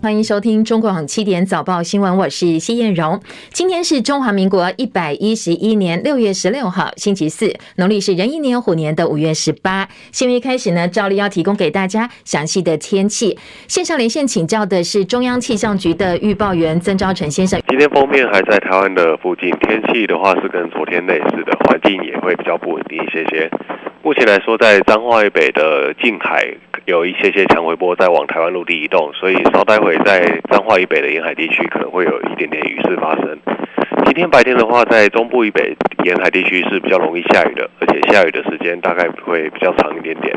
[0.00, 3.20] 欢迎收听中广七点早报新闻，我是谢燕荣。
[3.50, 9.88] 今天是中华民国一百一十一年六月十六号，星期四，农历是壬寅年虎年的五月十八。
[10.12, 13.36] 新闻一开始呢，照例要提供给大家详细的天气。
[13.66, 17.60] 线上连线请教的是中央气象局的预报员曾昭成先生。
[17.66, 23.50] 今天封面还在台湾的附近，天气的话是跟昨天类似的，环境也会比较不稳定一些些。
[24.08, 26.42] 目前来说，在彰化以北的近海
[26.86, 29.98] 有一些些强回波在往台湾陆地移动，所以稍待会。
[29.98, 33.38] 在彰化以北的沿海地区可能会有一点点雨势发生。
[34.06, 40.34] 今天白天的话，在中部以北沿海地区是比较容易下雨的，而且下雨的时间大概会比较长一点点。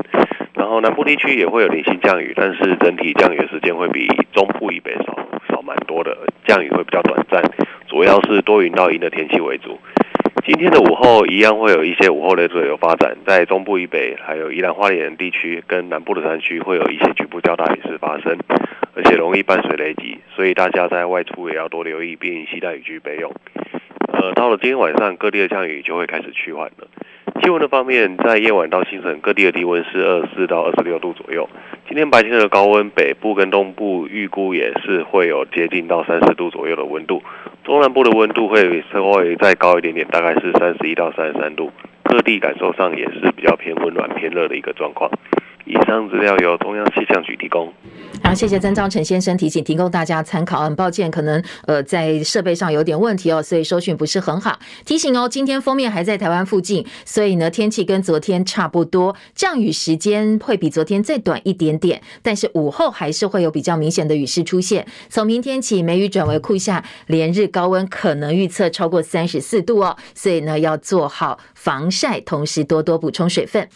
[0.53, 5.17] 然后南部地区也会有零星降雨，但是整体降雨的时间会比中部以北少
[5.47, 7.41] 少蛮多的，降雨会比较短暂，
[7.87, 9.79] 主要是多云到阴的天气为主。
[10.43, 18.35] 今天的午后一样会有一些午后雷阵雨发展，在中部以北还有宜兰花莲地区跟南部的山区会有一些局部较大雨势发生。
[18.93, 23.31] 而且容易伴随雷击，所以大家在外出也要多留意，并携带雨具备用。
[24.11, 26.87] 呃，到了今天晚上，各地的降雨就会开始趋缓了。
[27.41, 31.49] 气温的方面，在夜晚到清晨，各地的低温是二十四到二十六度左右。
[31.87, 37.23] 今天白天的高温，北部跟东部预估也是会有接近到三十度左右的温度。
[37.63, 41.71] 中南部的温度会稍微再高一点点，大概是三十一到三十三度。
[42.03, 45.09] 各地感受上也是比较偏温暖、偏热的一个状况。
[45.65, 47.71] 以上资料由中央气象局提供。
[48.23, 50.61] 好，谢谢曾昭成先生提醒，提供大家参考。
[50.61, 54.59] 很抱歉，可能呃在设备上有点问题哦，所以收讯不是很好。
[54.85, 64.85] 提醒哦，今天封面还在台湾附近，所以呢天气跟昨天差不多，降雨时间会比昨天再短一点点，但是午后还是会有比较明显的雨势出现。
[65.09, 73.67] 从明天起，梅雨转为酷夏，连日高温可能预测超过三十四度哦，所以呢要做好防晒，同时多多补充水分。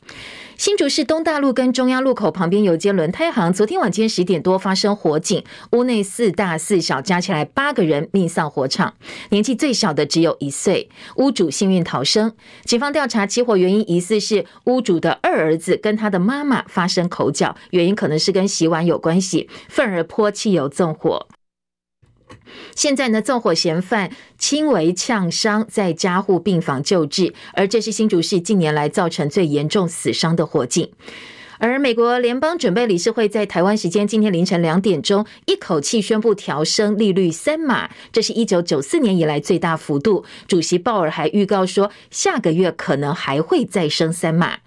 [0.57, 8.93] 新竹市东大路跟中央路口旁边有间轮胎行，昨天晚间十点多发生火警，屋内四大四小加起来八个人命丧火场，
[9.31, 12.33] 年纪最小的只有一岁，屋主幸运逃生。
[12.63, 21.27] 警方调查起火原因，疑似是屋主的二儿子跟他的妈妈发生口角，原因可能是跟洗碗有关系，愤而泼汽油纵火。
[22.75, 30.91] 现在呢，纵火嫌犯轻微呛伤，在加护病房救治，而这是新竹市近年来造成最严重死伤的火警。
[31.59, 40.25] 而美国联邦准备理事会在台湾时间今天凌晨两点钟，一口气宣布调升利率三码，这是一九九四年以来最大幅度。
[40.47, 44.57] 主席鲍尔还预告说，下个月可能还会再升三码。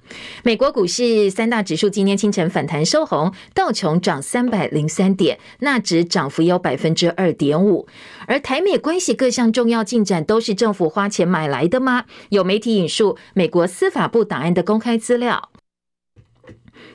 [0.42, 7.86] 美国股市三大指数今天清晨反弹收红，道琼涨三百零三点，纳指涨幅有百分之二点五。
[8.26, 12.04] 而台美关系各项重要进展都是政府花钱买来的吗？
[12.30, 15.50] 有媒体引述美国司法部档案的公开资料。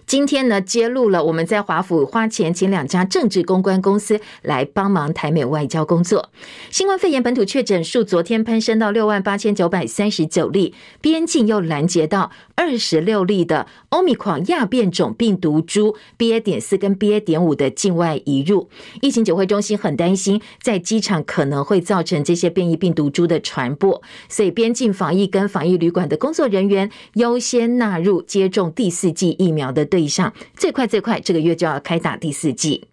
[0.06, 6.30] 今天呢，揭露了我们在华府花钱请两家政治公关公司来帮忙台美外交工作。
[6.70, 16.40] 新冠肺炎本土确诊数昨天攀升到六万八千九百三十九例，边境又拦截到二十六例的欧米狂亚变种病毒株 BA.
[16.40, 17.20] 点四跟 BA.
[17.20, 18.70] 点五的境外移入。
[19.02, 32.86] 疫情指挥中心很担心，在机场可能会造成这些变异病毒株的传播，所以边境防疫跟防疫旅馆的工作人员优先纳入接种第四剂疫苗的对象，最快最快这个月就要开打第四剂。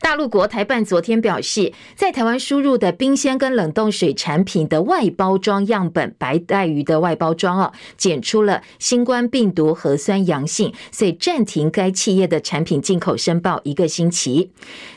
[0.00, 14.50] 大陆国台办昨天表示，在台湾输入的冰鲜跟冷冻水产品的外包装样本，白带鱼的外包装哦，检出了新冠病毒核酸阳性，所以暂停该企业的产品进口申报一个星期。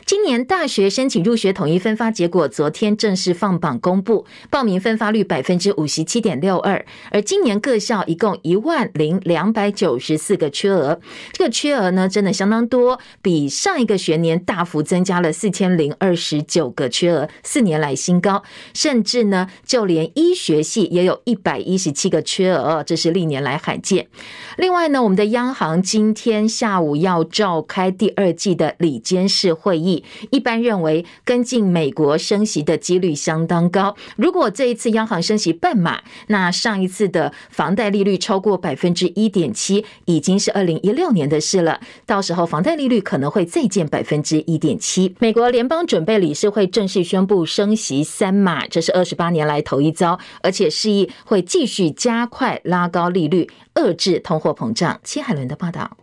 [0.04, 11.00] 今年大学申请入学统一分发结果昨天正式放榜公布，报名分发率百分之五十七点六二，而今年各校一共一万零两百九十四个缺额，
[11.32, 14.82] 这个缺额呢真的相当多，比上一个学年大幅。
[14.90, 18.42] 增加了四千零二十九个缺额，四年来新高。
[18.74, 24.08] 甚至呢，就连医学系也有一百一十七个缺额，这是历年来罕见。
[24.56, 33.94] 另外呢，我们的央行今天下午要召开第二季的里监事会议，一般认为跟进美国升息的几率相当高。
[34.16, 41.80] 如果这一次央行升息半码，那上一次的房贷利率超过百分之一点七，已经是二零一六年的事了。
[42.04, 54.98] 到时候房贷利率可能会再见百分之一点七，美国联邦准备理事会正式宣布升息三码，这是二十八年来头一遭，而且示意会继续加快拉高利率，遏制通货膨胀。
[55.04, 55.98] 戚海伦的报道。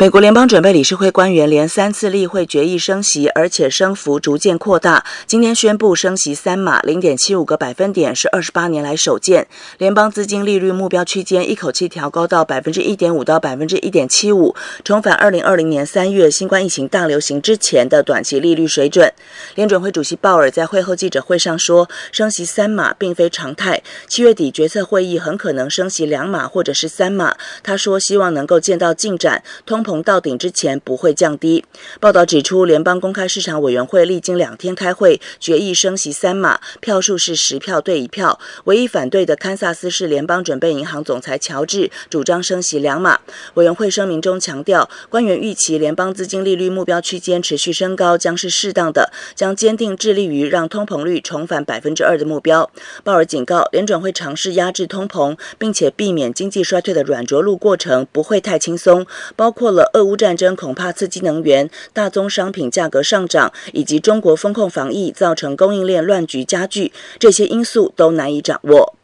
[0.00, 5.04] 美国联邦准备理事会官员连三次例会决议升息，而且升幅逐渐扩大。
[5.26, 9.46] 今天宣布升息三码，零点七五个百分点，是二十八年来首见。
[9.76, 19.12] 联邦资金利率目标区间一口气调高到百分之一点五到百分之一点七五，重返二零二零年三月新冠疫情大流行之前的短期利率水准。
[19.54, 27.36] 联准会主席鲍尔在会后记者会上说，升息三码并非常态，七月底决策会议很可能升息两码或者是三码。
[27.62, 31.64] 他说，希望能够见到进展，通到顶之前不会降低。
[31.98, 38.38] 报道指出，联邦公开市场委员会历经两天开会，决议升息三码，票数是十票对一票。
[38.64, 43.18] 唯一反对的堪萨斯市联邦准备银行总裁乔治主张升息两码。
[43.54, 52.70] 委员会声明中强调，官员预期联邦资金利率目标区间持续升高将是适当的，将坚定致力于让通膨率重返百分之二的目标。
[53.02, 59.06] 鲍尔警告，联准会尝试压制通膨，并且避免经济衰退的软着陆过程不会太轻松，
[59.36, 68.94] 包括了俄乌战争恐怕刺激能源、大宗商品价格上涨，以及中国封控防疫造成供应链乱局加剧，这些因素都难以掌握。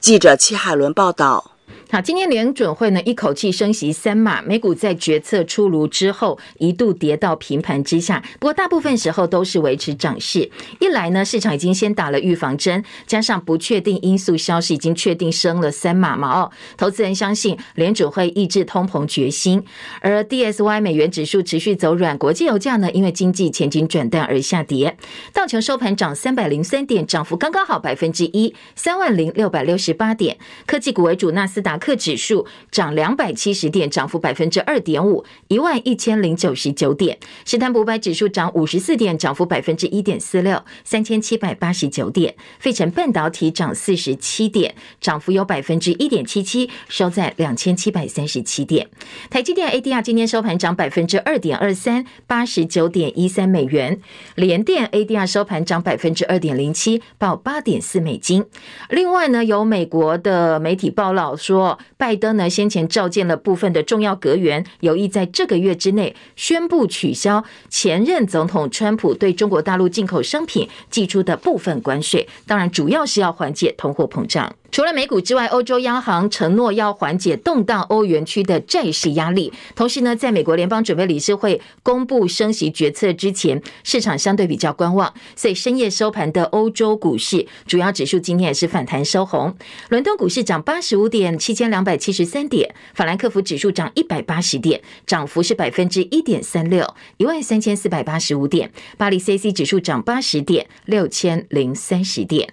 [0.00, 1.51] 记者齐海伦报道。
[1.92, 10.50] 好，今天联准会呢一口气升息三码，美股在决策出炉之后一度跌到平盘之下，不过大部分时候都是维持涨势。
[10.80, 19.62] 一来呢，市场已经先打了预防针，加上不确定因素消息已经确定升了三码嘛，哦，投资人相信联准会抑制通膨决心。
[20.00, 24.96] 而 DSY 美元指数持续走软，国际油价呢因为经济前景转淡而下跌。
[25.34, 30.38] 道琼收盘涨三百零三点，涨幅刚刚好百分之一，三万零六百六十八点。
[30.64, 37.18] 科技股为主，纳斯达克指数涨两百七十点，涨幅百分之二点五，一万一千零九十九点。
[37.44, 42.36] 史坦普百指数涨五十四点，涨幅百分之一点四六，三千七百八十九点。
[42.60, 48.88] 费城半导体涨四十七点，涨幅有百分之一点七七，收在两千七百三十七点。
[49.28, 54.00] 台积电 ADR 今天收盘涨百分之二点二三，八十九点一三美元。
[54.36, 58.44] 联电 ADR 收盘涨百分之二点零七，报八点四美金。
[58.88, 61.71] 另外呢，有美国的媒体报道说。
[61.96, 74.54] 拜登呢先前召见了部分的重要阁员，有意在这个月之内宣布取消前任总统川普对中国大陆进口商品寄出的部分关税，当然主要是要缓解通货膨胀。
[74.72, 79.52] 除了美股之外，欧洲央行承诺要缓解动荡欧元区的债市压力。
[79.76, 89.54] 同时呢，在美国联邦准备理事会公布升息决策之前，市场相对比较观望，所以深夜收盘的欧洲股市主要指数今天也是反弹收红。
[89.90, 102.48] 伦敦股市涨八十五点，七千两百七十三点；法兰克福指数涨一百八十点，涨幅是百分之一点三六，一万三千四百八十五点；巴黎 c c 指数涨八十点，六千零三十点。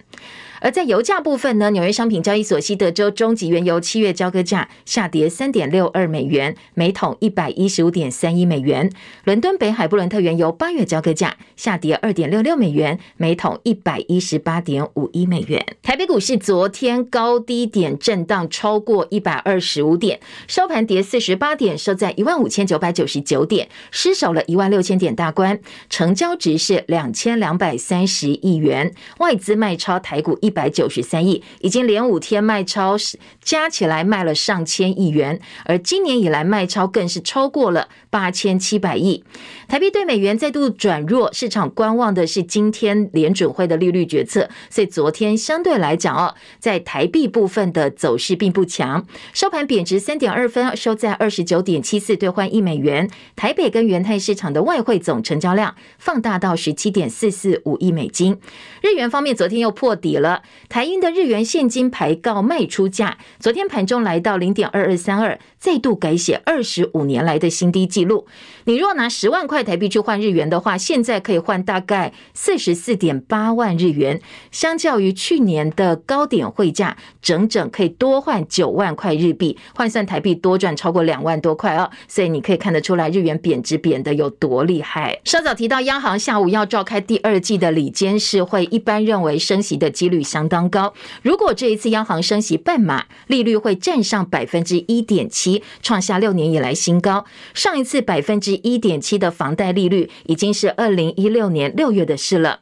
[0.60, 8.92] 而在油价部分呢，纽约商品交易所西德州中级原油七月交割价下跌三点六二美元，每桶一百一十五点三一美元。
[9.24, 15.64] 伦敦北海布伦特原油八月交割价下跌二点六六美元，每桶一百一十八点五一美元。
[15.82, 25.58] 台北股市昨天高低点震荡超过一百二十五点，收盘跌四十八点，收在一万五千九百九十九点，失守了一万六千点大关，
[25.88, 30.49] 成交值是两千两百三十亿元，外资卖超台股一。
[30.50, 32.96] 一百九十三亿，已经连五天卖超，
[33.40, 39.22] 加起来卖了上千亿元，而今年以来卖超更是超过了八千七百亿。
[39.68, 53.08] 台币对美元再度转弱，市场观望的是今天联准会的利率决策，所以昨天相对来讲哦，在台币部分的走势并不强，收盘贬值三点二分，收在二十九点七四兑换一美元。
[53.36, 58.36] 台北跟元泰市场的外汇总成交量放大到十七点四四五亿美金。
[58.82, 60.39] 日元方面，昨天又破底了。
[60.68, 68.26] 台英的日元现金排告卖出价，昨天盘中来到零点二二三二，再度改写二十五年来的新低纪录。
[68.64, 74.20] 你若拿十万块台币去换日元的话，现在可以换大概四十四点八万日元，
[74.50, 81.90] 相较于去年的高点汇价，整整可以多换九万块日币，换算台币多赚超过两万多块哦。
[82.06, 85.18] 所以你可以看得出来，日元贬值贬得有多厉害。
[85.24, 90.94] 稍早提到，央行下午要召开第二季的理监事会，一般认为升息的几率相当高。
[91.22, 97.24] 如果这一次央行升息半码，利率会占上百分之一点七，创下六年以来新高。
[97.52, 102.60] 上一次百分之一点七的房贷利率已经是二零一六年六月的事了。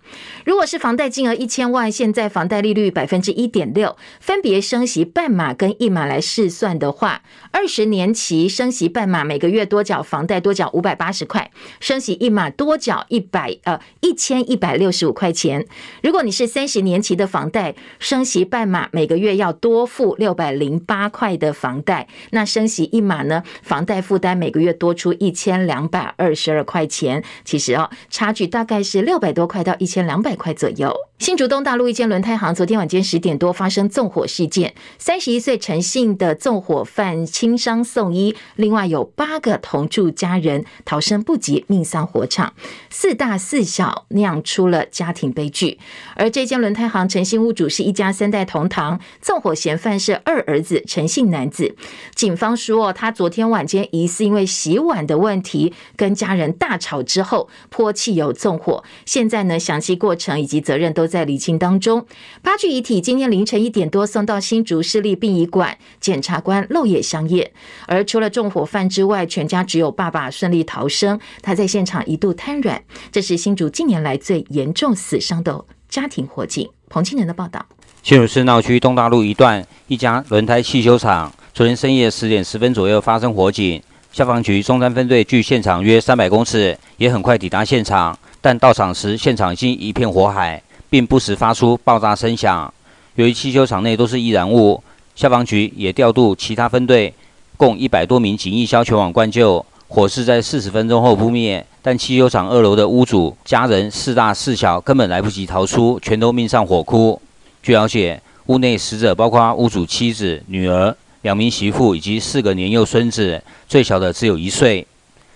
[0.48, 11.50] 如果是房贷金额一千万，现在房贷利率百分之一点六，分别升息半码跟一码来试算的话，二十年期升息半码每个月多缴房贷多缴五百八十块，
[11.80, 15.66] 升息一码多缴一百呃一千一百六十五块钱。
[16.02, 22.08] 如果你是三十年期的房贷，升息半码，每个月要多付六百零八块的房贷。
[22.30, 27.22] 那升息一码呢，房贷负担每个月多出一千两百二十二块钱。
[27.44, 30.96] 其实哦，差距大概是六百多块到一千两百块左右。
[31.18, 42.54] 新竹东大路一间轮胎行，昨天晚间十点多发生纵火事件，三十一岁陈姓的纵火犯轻伤送医，另外有八个同住家人逃生不及，命丧火场，
[42.88, 45.80] 四大四小酿出了家庭悲剧。
[46.14, 51.74] 而这间轮胎行陈姓屋主是一家三代同堂，纵火嫌犯是二儿子陈姓男子。
[52.14, 62.04] 警方说，他昨天晚间疑似因为洗碗的问题跟家人大吵之后泼汽油纵火，现在呢，详细过程以及责任都在厘清当中。
[62.42, 67.52] 八具遗体今天凌晨一点多送到新竹市立殡仪馆，检察官漏夜相验。
[67.86, 71.20] 而除了纵火犯之外，全家只有爸爸顺利逃生。
[71.40, 72.82] 他在现场一度瘫软。
[73.12, 76.68] 这是新竹近年来最严重死伤的家庭火警。
[76.88, 77.64] 彭清仁的报道。
[78.02, 83.82] 新竹市闹区东大路一段一家轮胎汽修厂，昨天深夜十点十分左右发生火警。
[84.10, 90.62] 消防局中山分队距现场约三百公尺，也很快抵达现场，但到场时现场已经一片火海。
[90.90, 92.72] 并不时发出爆炸声响。
[93.16, 94.82] 由于汽修厂内都是易燃物，
[95.14, 97.12] 消防局也调度其他分队，
[97.58, 99.62] 共一百多名警役消全网灌救。
[99.88, 107.20] 火势在四十分钟后扑灭，但汽修厂二楼的屋主家人四大四小根本来不及逃出，全都命丧火窟。
[107.62, 114.86] 据了解，屋内死者包括屋主妻子、女儿、两名媳妇以及四个年幼孙子，最小的只有一岁。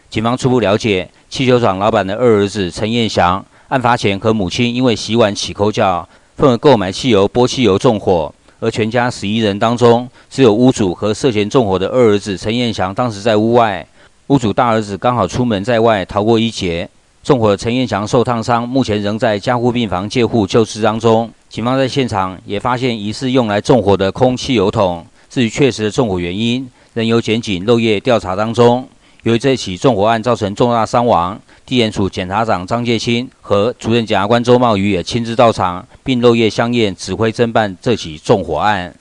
[0.08, 3.42] 警方初步了解，汽修厂老板的二儿子陈彦祥。
[3.68, 8.30] 案发前和母亲因为洗碗起口角，愤而购买汽油泼汽油纵火。
[8.60, 13.86] 而全家十一人当中，只有屋主和涉嫌纵火的二儿子陈彦祥当时在屋外。
[14.26, 16.86] 屋主大儿子刚好出门在外，逃过一劫。
[17.22, 21.30] 纵火的陈彦祥受烫伤，目前仍在加护病房介护救治当中。
[21.48, 25.06] 警方在现场也发现疑似用来纵火的空汽油桶。
[25.30, 28.86] 至于确实的纵火原因，仍由检警漏夜调查当中。
[29.22, 31.40] 由于这起纵火案造成重大伤亡。
[31.64, 38.92] 地检署检察长张介清和主任检察官周茂宇也亲自到场，并漏夜相验，指挥侦办这起纵火案。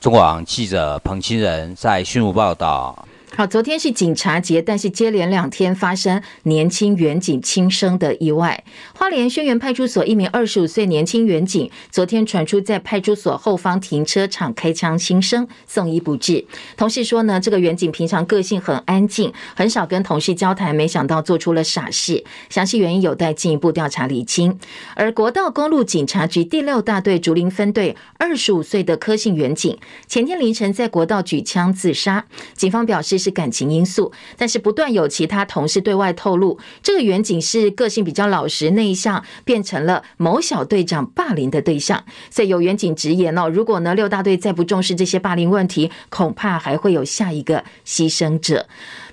[0.00, 3.06] 中广记者彭清仁在讯武报道。
[3.36, 8.62] 好，昨天是警察节，但是接连两天发生年轻员警轻生的意外。
[8.94, 16.46] 花莲轩辕派出所一名二十五岁年轻员警，昨天传出在派出所后方停车场开枪轻生，送医不治。
[16.76, 22.22] 同事说呢，这个员警平常个性很安静，很少跟同事交谈，没想到做出了傻事。
[22.48, 24.56] 详细原因有待进一步调查厘清。
[24.94, 29.76] 而国道公路警察局第六大队竹林分队二十五岁的柯姓员警，
[30.06, 42.04] 前天凌晨在国道举枪自杀，警方表示，是感情因素，但是不断有其他同事对外透露，这个远景是个性比较老实内向，变成了某小队长霸凌的对象。
[42.30, 48.66] 所以有远景直言哦，如果呢六大队再不重视这些霸凌问题，恐怕还会有下一个牺牲者。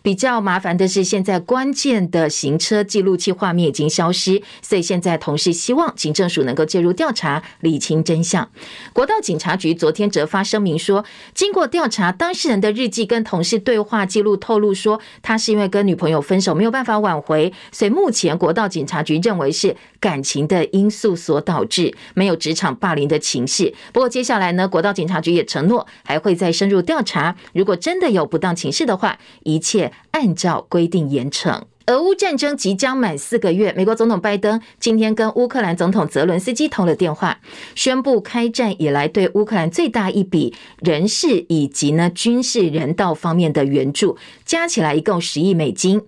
[0.04, 8.50] 比较麻烦的是，现在关键的行车记录器画面已经消失，所以现在同事希望警政署能够介入调查，理清真相。
[8.94, 11.06] 国道警察局昨天则发声明说，
[11.36, 23.72] 经过调查，当事人的日记跟同事对话记录透露说，他是因为跟女朋友分手，没有办法挽回，所以目前国道警察局认为是感情的因素所导致，没有职场霸凌的情势。
[23.94, 29.91] 不过接下来呢，国道警察局也承诺还会再深入调查，如果真的有不当情势的话，一切。
[30.12, 31.62] 按照规定严惩。
[31.88, 37.40] 俄乌战争即将满四个月，美国总统拜登今天跟乌克兰总统泽伦斯基通了电话，
[37.76, 46.02] 宣布开战以来对乌克兰最大一笔人事以及呢军事人道方面的援助，加起来一共十亿美金。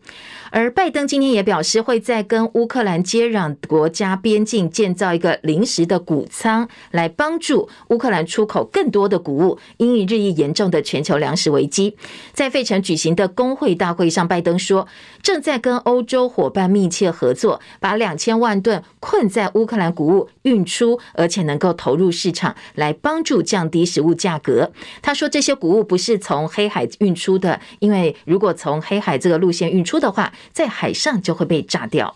[0.55, 11.98] 而拜登今天也表示，会在跟乌克兰接壤国家边境建造一个临时的谷仓，来帮助乌克兰出口更多的谷物，因应日益严重的全球粮食危机。
[12.33, 14.88] 在费城举行的工会大会上，拜登说，
[15.23, 24.73] 正在跟欧洲伙伴密切合作，把两千万吨困在乌克兰谷物运出，而且能够投入市场，来帮助降低食物价格。
[25.01, 32.15] 他说，这些谷物不是从黑海运出的，因为如果从黑海这个路线运出的话，在海上就会被炸掉。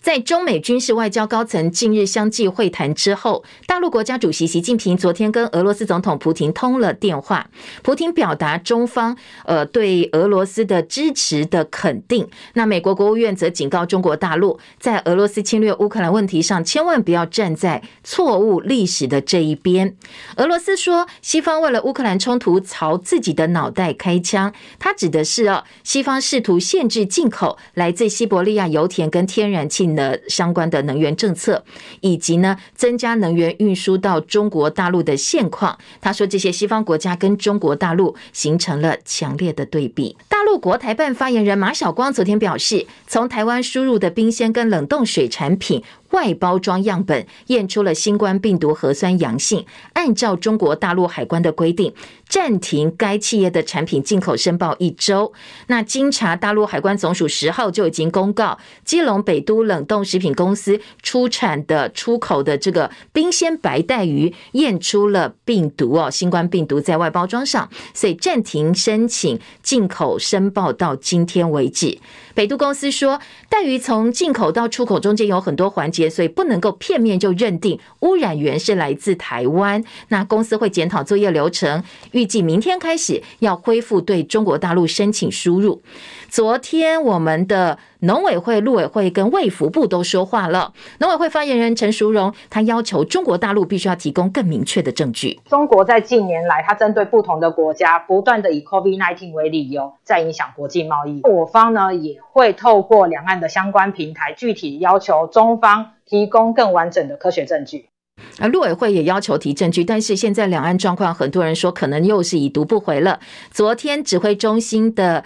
[0.00, 7.50] 在中美军事外交高层近日相继会谈之后，大陆国家主席习近平昨天跟俄罗斯总统普亭通了电话。
[7.82, 9.14] 普亭表达中方
[9.44, 12.26] 呃对俄罗斯的支持的肯定。
[12.54, 19.94] 那美国国务院则警告中国大陆，在俄罗斯侵略乌克兰问题上，千万不要站在错误历史的这一边。
[20.36, 29.89] 俄罗斯说，西方为了乌克兰冲突朝自己的脑袋开枪，他指的是哦，西方试图限制进口来自西伯利亚油田跟天然气。
[29.94, 31.64] 的相关的能源政策，
[32.00, 35.78] 以及呢增加能源运输到中国大陆的现况。
[36.00, 40.16] 他说，这些西方国家跟中国大陆形成了强烈的对比。
[40.28, 45.82] 大陆国台办发言人马晓光昨天表示，从台湾输入的冰鲜跟冷冻水产品。
[46.10, 51.92] 外包装样本验出了新冠病毒核酸阳性，按照中国大陆海关的规定，
[52.28, 55.32] 暂停该企业的产品进口申报一周。
[55.68, 71.98] 那经查，大陆海关总署十号就已经公告，基隆北都冷冻食品公司出产的出口的这个冰鲜白带鱼验出了病毒哦，新冠病毒在外包装上，所以暂停申请进口申报到今天为止。
[72.40, 73.20] 北都公司说，
[73.50, 79.84] 带鱼从进口到出口中间有很多环节，所以不能够片面就认定污染源是来自台湾。
[80.08, 85.82] 那公司会检讨作业流程，预计明天开始要恢复对中国大陆申请输入。
[86.30, 90.72] 昨天我们的农委会、陆委会跟卫福部都说话了。
[91.00, 95.40] 农委会发言人陈淑荣他要求中国大陆必须要提供更明确的证据。
[95.46, 101.20] 中国在近年来，他针对不同的国家，不断的以 COVID-19 为理由，在影响国际贸易。
[101.24, 107.89] 我方呢也会透过两岸的相关平台，具体要求中方提供更完整的科学证据。
[108.38, 113.20] 而陆委会也要求提证据，但是现在两岸状况，很多人说可能又是已读不回了。
[113.50, 115.24] 昨天指挥中心的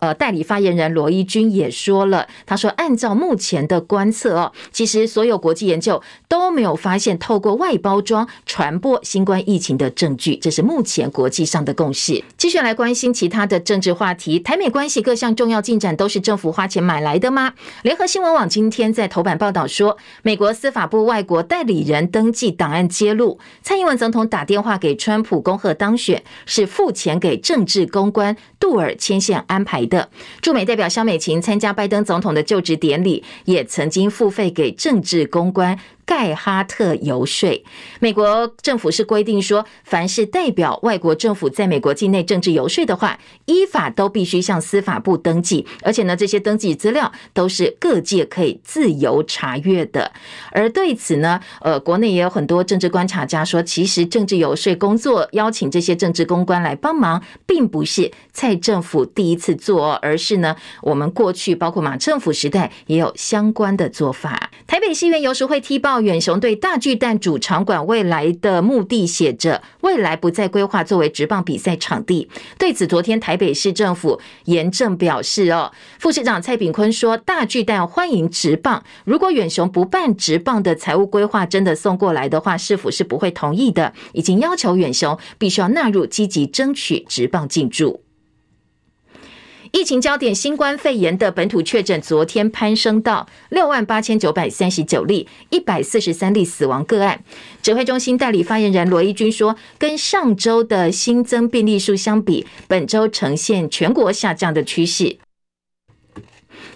[0.00, 12.22] 呃代理发言人罗一军也说了，他说按照目前的观测哦，其实所有国际研究都没有发现透过外包装传播新冠疫情的证据，这是目前国际上的共识。
[12.36, 17.52] 继续来关心其他的政治话题，台美关系各项重要进展都是政府花钱买来的吗？
[17.82, 30.10] 联合新闻网今天在头版报道说，美国司法部外国代理人登记档案揭露，蔡英文总统打电话给川普恭贺当选，是付钱给政治公关杜尔牵线安排的。
[30.42, 35.78] 驻美代表肖美琴参加拜登总统的就职典礼，也曾经付费给政治公关。
[36.06, 37.64] 盖哈特游说，
[38.00, 50.12] 美国政府是规定说，凡是代表外国政府在美国境内政治游说的话，依法都必须向司法部登记，而且呢，这些登记资料都是各界可以自由查阅的。
[50.52, 64.50] 而对此呢，呃，国内也有很多政治观察家说，其实政治游说工作邀请这些政治公关来帮忙，并不是蔡政府第一次做，而是呢，我们过去包括马政府时代也有相关的做法。
[64.66, 65.93] 台北市议员游说会踢爆。
[66.00, 72.28] 远雄对大巨蛋主场馆未来的目的写着“未来不再规划作为职棒比赛场地”。
[72.58, 83.92] 对此，昨天台北市政府严正表示：“哦，副市长蔡炳坤说，大巨蛋欢迎职棒，如果远雄不办职棒的财务规划真的送过来的话，市府是不会同意的。
[84.12, 88.02] 已经要求远雄必须要纳入积极争取职棒进驻。”
[89.74, 97.24] 疫情焦点：新冠肺炎的本土确诊昨天攀升到六万八千九百三十九例，一百四十三例死亡个案。
[97.60, 105.16] 指挥中心代理发言人罗一军说，跟上周的新增病例数相比，本周呈现全国下降的趋势。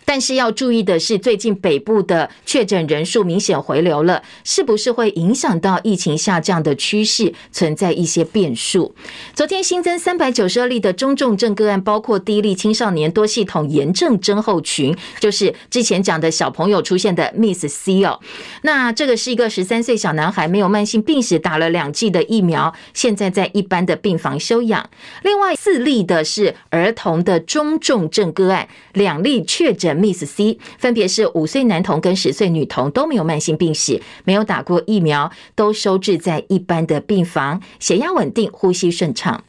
[0.08, 7.34] 但是要注意的是，最近北部的确诊人数明显回流了，是不是会影响到疫情下降的趋势？
[7.52, 8.94] 存在一些变数。
[9.34, 18.18] 昨天新增三百九十二例的中重症个案，包括第一例青少年多系统炎症症候群，就是之前讲的小朋友出现的 Miss C 哦。
[18.62, 24.88] 那这个是一个十三岁小男孩，没有慢性病史，打了两剂的疫苗，现在在一般的病房休养。
[25.22, 29.97] 另外四例的是儿童的中重症个案，两例确诊。
[29.98, 39.44] Miss C 分别是五岁男童跟十岁女童，都没有慢性病史，没有打过疫苗，都收治在一般的病房，血压稳定，呼吸顺畅。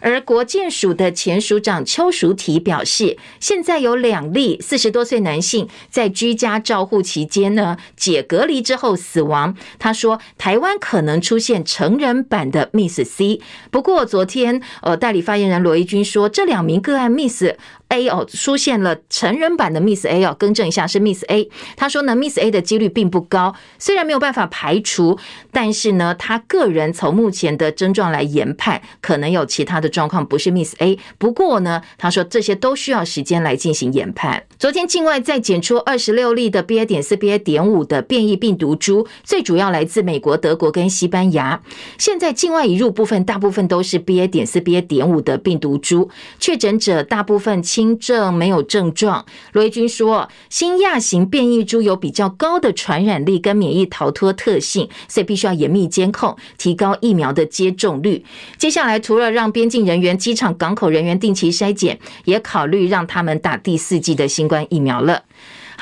[0.00, 9.56] 而国健署的前署长邱淑媞表示，现在有两例四十多岁男性在居家照护期间呢，解隔离之后死亡。
[9.78, 13.40] 他说，台湾可能出现成人版的 Miss C。
[13.70, 17.44] 不过昨天，呃，代理发言人罗一军说，这两名个案 Miss
[17.92, 21.48] A 哦，出现了成人版的 Miss A 哦，更正一下是 Miss A。
[21.76, 25.16] 他说呢，Miss A 的几率并不高，虽然没有办法排除，
[25.52, 29.92] 但是呢，他个人从目前的症状来研判，可能有其他的。
[29.92, 34.42] 状况不是 Miss A，不过呢，他说这些都需要时间来进行研判。
[34.58, 36.86] 昨天境外再检出二十六例的 BA.
[36.86, 37.36] 点四 BA.
[37.36, 41.60] 点五的变异病毒株，最主要来自美国、德国跟西班牙。
[41.98, 44.26] 现在境外移入部分大部分都是 BA.
[44.26, 44.80] 点四 BA.
[44.80, 49.26] 点五的病毒株，确诊者大部分轻症没有症状。
[49.52, 58.24] 罗毅军说，新亚型变异株有比较高的传染力跟免疫逃脱特性，所以必须要严密监控，提高疫苗的接种率。
[58.56, 65.24] 接下来除了让边境人员、机场、港口人员定期筛检，也考虑让他们打第四季的新冠疫苗了。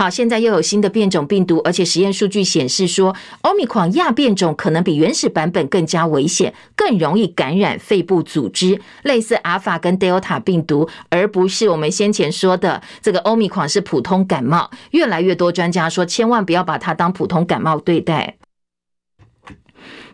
[0.00, 14.70] 好，现在又有新的变种病毒，而且实验数据显示说欧米狂亚变种可能比原始版本更加危险，更容易感染肺部组织，类似阿法跟 Delta 病毒，而不是我们先前说的这个 Omicron 是普通感冒。
[14.92, 18.38] 越来越多专家说，千万不要把它当普通感冒对待。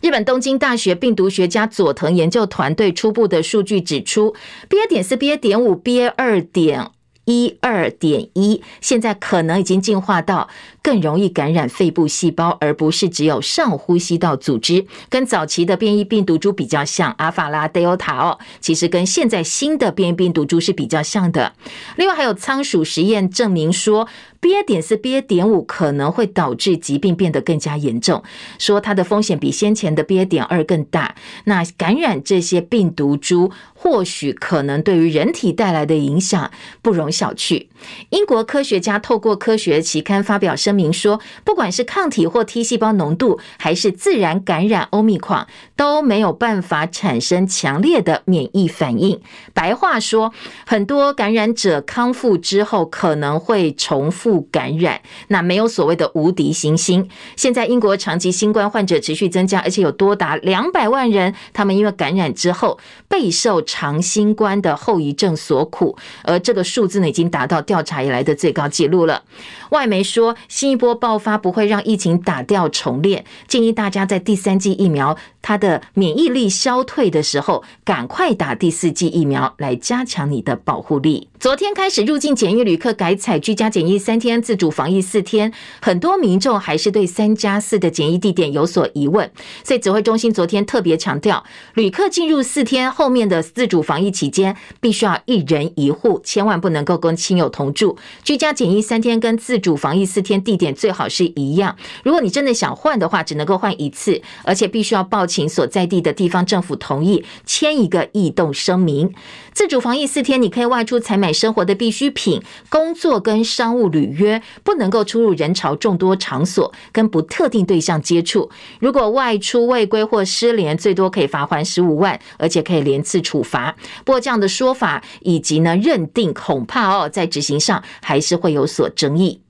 [0.00, 4.34] 日本东京大学病毒学家佐藤研究团队初步的数据指出
[4.68, 4.88] ，BA.
[4.88, 5.36] 点四、BA.
[5.36, 6.12] 点五、BA.
[6.16, 6.90] 二点
[7.26, 10.48] 一二点一，现在可能已经进化到
[10.80, 14.86] 更容易感染肺部细胞，而不是只有上呼吸道组织。
[15.10, 21.52] 跟早期的变异病毒株比较像，阿法拉、德尔塔哦，其实跟现在新的变异病毒株是比较像的。
[21.96, 24.08] 另外还有仓鼠实验证明说。
[24.40, 24.64] BA.
[24.64, 25.20] 点四、BA.
[25.20, 28.22] 点五可能会导致疾病变得更加严重，
[28.58, 30.24] 说它的风险比先前的 BA.
[30.24, 31.14] 点二更大。
[31.44, 36.50] 那感染这些病毒株，或许可能对于人体带来的影响
[36.82, 37.66] 不容小觑。
[38.10, 49.20] 英国科学家透过科学期刊发表声明说，不管是抗体或 T 细胞浓度，还是自然感染 Omicron，都没有办法产生强烈的免疫反应。
[49.54, 50.32] 白话说，
[50.66, 57.08] 很多感染者康复之后可能会重复感染，那没有所谓的无敌行星。
[57.36, 69.24] 现在英国长期新冠患者持续增加，而且有多达两百万人，他们因为感染之后备受长新冠的后遗症所苦，而这个数字呢，已经达到调查以来的最高纪录了。
[69.70, 81.28] 外媒说，新一波爆发不会让疫情打掉重练，建议大家在第三剂疫苗它的免疫力消退的时候，赶快打第四剂疫苗来加强你的保护力。
[81.38, 85.52] 昨天开始入境检疫旅客改采居家检疫三天，自主防疫四天，
[85.82, 89.30] 很多民众还是对三加四的检疫地点有所疑问，
[89.64, 97.96] 所以指挥中心昨天特别强调，旅客进入四天后面的自主防疫期间，必须要一人一户，千万不能够跟亲友同住。
[98.22, 101.74] 居家检疫三天跟自主防疫四天地点最好是一样。
[102.04, 109.14] 如果你真的想换的话，只能够换一次，而且必须要报请所在地的地方政府同意，签一个异动声明。
[109.56, 118.50] 自主防疫四天，你可以外出采买生活的必需品，工作跟商务履约，不能够出入人潮众多场所，跟不特定对象接触。
[118.80, 123.74] 如果外出未归或失联，最多可以罚款十五万，而且可以连次处罚。
[124.04, 129.40] 不过这样的说法以及呢认定，恐怕哦在执行上还是会有所争议。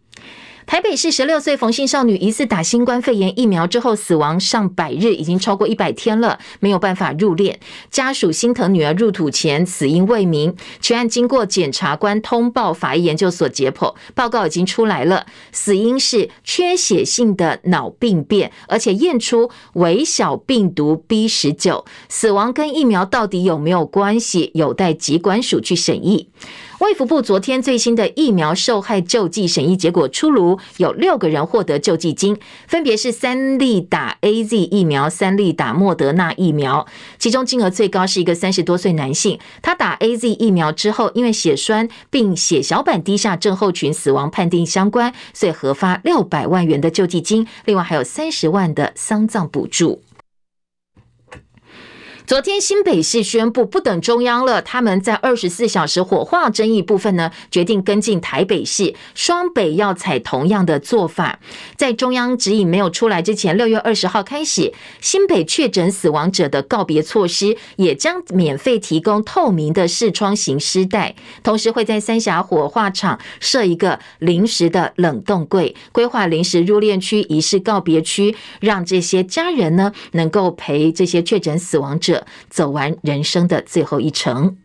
[0.67, 7.55] 台北市十六岁冯姓少女疑似打新冠肺炎疫苗之后死亡上百日，已经超过一百天了，没有办法入殓。
[7.89, 21.85] 家属心疼女儿入土前死因未明，全案经过检察官通报法医研究所解剖，报告已经出来了，死因是缺血性的脑病变，而且验出微小病毒 B 十九。
[22.09, 26.29] 死亡跟疫苗到底有没有关系，有待疾管署去审议。
[26.81, 32.37] 卫福部昨天最新的疫苗受害救济审议结果出炉，有六个人获得救济金，
[32.69, 36.87] 分别是三例打 AZ 疫苗，三例打莫德纳疫苗。
[37.19, 50.03] 其中金额最高是一个三十多岁男性，他打 AZ 疫苗之后，因为血栓并血小板低下症候群死亡，判定相关，所以核发六百万元的救济金，另外还有三十万的丧葬补助。
[52.27, 61.39] 昨天新北市宣布不等中央了，他们在二十四小时火化争议部分呢，决定跟进台北市双北要采同样的做法。
[61.77, 82.16] 在中央指引没有出来之前，六月二十号开始，新北确诊死亡者的告别措施，也将免费提供透明的视窗型尸袋，同时会在三峡火化场设一个临时的冷冻柜，规划临时入殓区、仪式告别区，让这些家人呢能够陪这些确诊死亡者。
[82.49, 84.57] 走完人生的最后一程。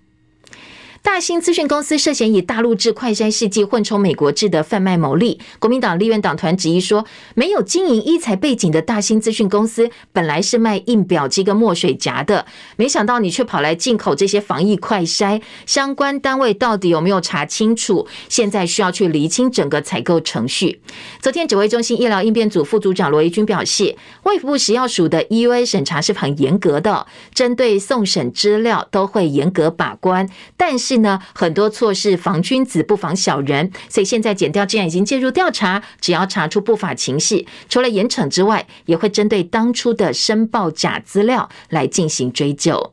[1.04, 5.40] 大新资讯公司涉嫌以大陆制快筛试剂混充美国制的贩卖牟利。
[5.58, 18.08] 国民党立院党团质疑说，没有经营医材背景的大新资讯公司本来是卖印表机跟墨水夹的，没想到你却跑来进口这些防疫快筛，相关单位到底有没有查清楚？
[18.30, 20.82] 现在需要去厘清整个采购程序。
[21.20, 30.91] 昨天指挥中心医疗应变组副组长罗怡君表示，卫福部食药署的 EUA 审查是很严格的，针对送审资料都会严格把关，但是。
[30.92, 42.92] 是呢，很多错是防君子不防小人，所以现在检调既然已经介入调查，只要查出不法情事，除了严惩之外，也会针对当初的申报假资料来进行追究。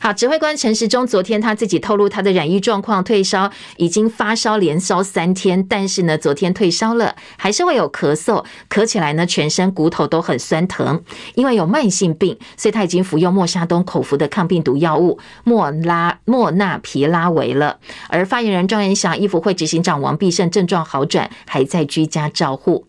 [0.00, 11.02] 好，指挥官陈时中昨天他自己透露他的染疫状况，退烧已经发烧连烧三天，但是呢，昨天退烧了，还是会有咳嗽，咳起来呢，全身骨头都很酸疼，
[11.34, 17.78] 因为有慢性病，所以他已经服用莫沙东口服的抗病毒药物莫拉莫纳皮拉韦了。
[18.08, 22.86] 而发言人庄人祥、医福会执行长王必胜症状好转，还在居家照护。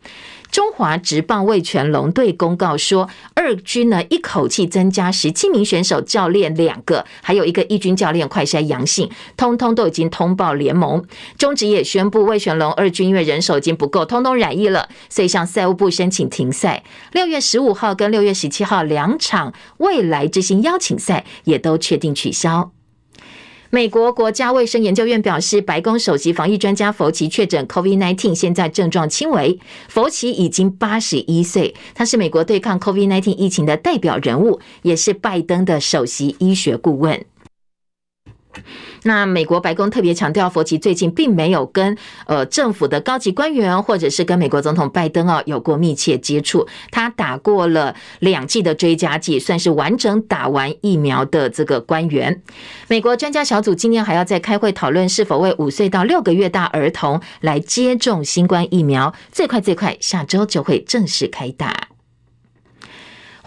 [0.52, 11.06] 中华职棒味全龙队公告说，二军呢一口气增加十七名选手，教练两个，还有一个一军教练快筛阳性，通通都已经通报联盟。
[11.38, 16.84] 中职也宣布，味全龙二军因为人手已经不够，通通染疫了，所以向赛务部申请停赛。
[17.12, 22.72] 六月十五号跟六月十七号两场未来之星邀请赛也都确定取消。
[23.72, 29.60] 美国国家卫生研究院表示，白宫首席防疫专家福奇确诊 COVID-19，现在症状轻微。
[29.88, 37.24] 福奇已经八十一岁，他是美国对抗 COVID-19 疫情的代表人物，也是拜登的首席医学顾问。
[39.04, 46.68] 那美国白宫特别强调，佛奇最近并没有跟呃政府的高级官员，或者是跟美国总统拜登啊有过密切接触。
[46.92, 52.42] 他打过了两剂的追加剂，算是完整打完疫苗的这个官员。
[52.88, 59.14] 美国专家小组今天还要再开会讨论，是否为五岁到六个月大儿童来接种新冠疫苗。
[59.32, 61.99] 最快最快下周就会正式开打。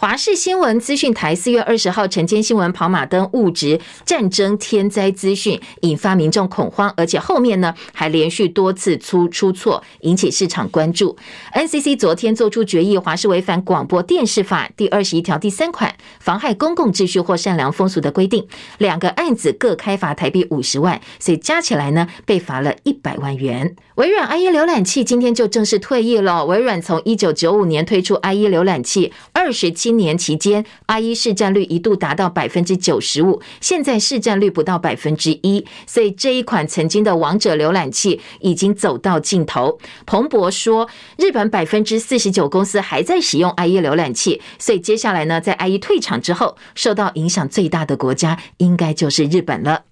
[0.03, 11.17] 华视新闻资讯台四月二十号晨间新闻跑马灯误植战争天灾资讯，引发民众恐慌，而且后面呢还连续多次出出错，引起市场关注。
[11.55, 23.77] NCC 昨天做出决议，华视违反广播电视法第二十一条第三款，妨害公共秩序或善良风俗的规定，两个案子各开罚台币五十万，所以加起来呢被罚了一百万元。
[23.95, 26.45] 微软 IE 浏览器今天就正式退役了。
[26.47, 39.79] 微软从一九九五年推出 IE 浏览器，二十七今年期间，IE 市占率一度达到百分之九十五，现在市占率不到百分之一，所以这一款曾经的王者浏览器已经走到尽头。
[40.07, 49.83] 彭博说，日本百分之四十九公司还在使用 IE 浏览器，所以接下来呢，在 IE 退场之后，受到影响最大的国家应该就是日本了。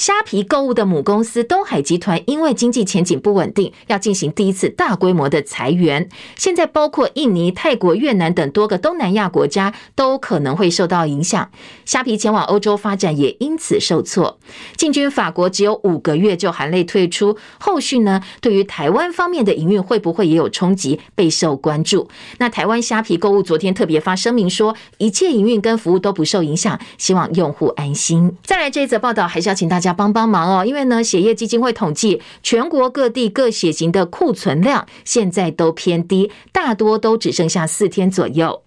[0.00, 6.08] 虾皮购物的母公司东海集团因为经济前景不稳定，要进行第一次大规模的裁员。
[6.36, 11.50] 现在包括印尼、泰国、越南等多个东南亚国家都可能会受到影响。
[11.84, 14.38] 虾皮前往欧洲发展也因此受挫。
[14.74, 18.22] 进军法国只有五个月就含泪退出，后续呢？
[18.40, 20.98] 对于台湾方面的营运会不会也有冲击？
[21.14, 22.08] 备受关注。
[22.38, 28.34] 那台湾虾皮购物昨天特别发声明说，一切营运跟服务都不受影响，希望用户安心。
[28.42, 29.89] 再来这一则报道，还是要请大家。
[29.92, 38.62] 帮帮忙哦，因为呢，血液基金会统计全国各地各血型的库存量现在都偏低，大多都只剩下四天左右。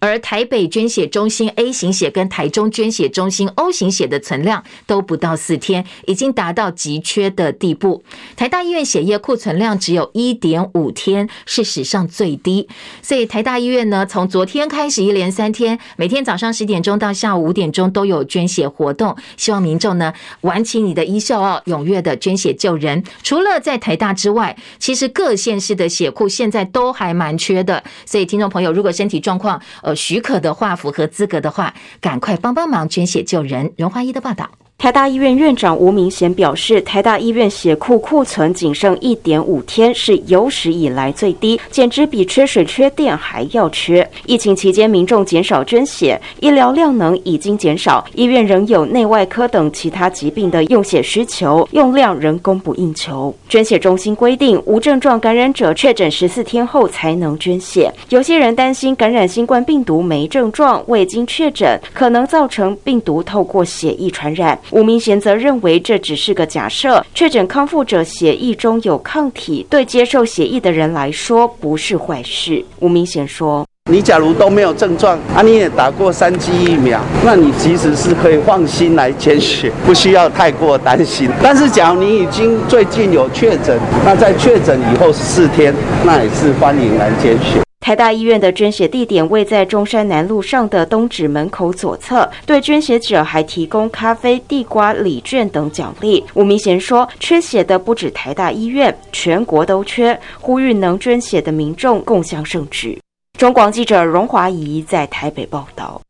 [0.00, 8.02] 而台北捐血中心 A 型血跟台中捐血中心 O 型血的存量都不到四天，已经达到急缺的地步。
[8.36, 12.68] 台大医院血液库存量只有一点五天，是史上最低。
[13.02, 23.02] 所以台大医院呢，从昨天开始一连三天，每天早上十点钟到下午五点钟都有捐血活动，希望民众呢挽起你的衣袖哦，踊跃的捐血救人。
[23.22, 27.82] 除了在台大之外，其实各县市的血库现在都还蛮缺的。
[28.04, 33.72] 所以听众朋友，如果身体状况呃许可的话，符合资格的话，赶快帮帮忙捐血救人。
[33.76, 34.50] 荣华一的报道。
[34.76, 44.06] 台大医院院长吴明贤表示，台大医院血库库存仅剩一点五天，是有史以来最低，简直比缺水缺电还要缺。
[44.26, 53.34] 疫情期间，民众减少捐血，医疗量能已经减少，医院仍有内外科等其他疾病的用血需求，用量仍供不应求。
[53.48, 57.90] 捐血中心规定，无症状感染者确诊十四天后才能捐血。
[58.10, 64.58] 有些人担心感染新冠病毒没症状，未经确诊，可能造成病毒透过血液传染。
[64.70, 72.64] 吴明贤则认为这只是个假设，确诊康复者血液中有抗体，对接受血液的人来说不是坏事。
[72.80, 81.28] 吴明贤说：“你假如都没有症状，啊，你也打过三剂疫苗，那你其实是可以放心来捐血，不需要太过担心。
[81.42, 85.74] 但是，假如你已经最近有确诊，那在确诊以后四天，
[86.04, 96.24] 那也是欢迎来捐血。”台大医院的捐血地点位在中山南路上的东直门口左侧，对捐血者还提供咖啡、地瓜礼券等奖励。
[96.32, 102.98] 吴明贤说：“缺血的不止台大医院，全国都缺，呼吁能捐血的民众共享盛举。”
[103.36, 106.00] 中广记者荣华仪在台北报道。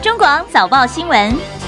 [0.00, 1.59] 中广早报新闻。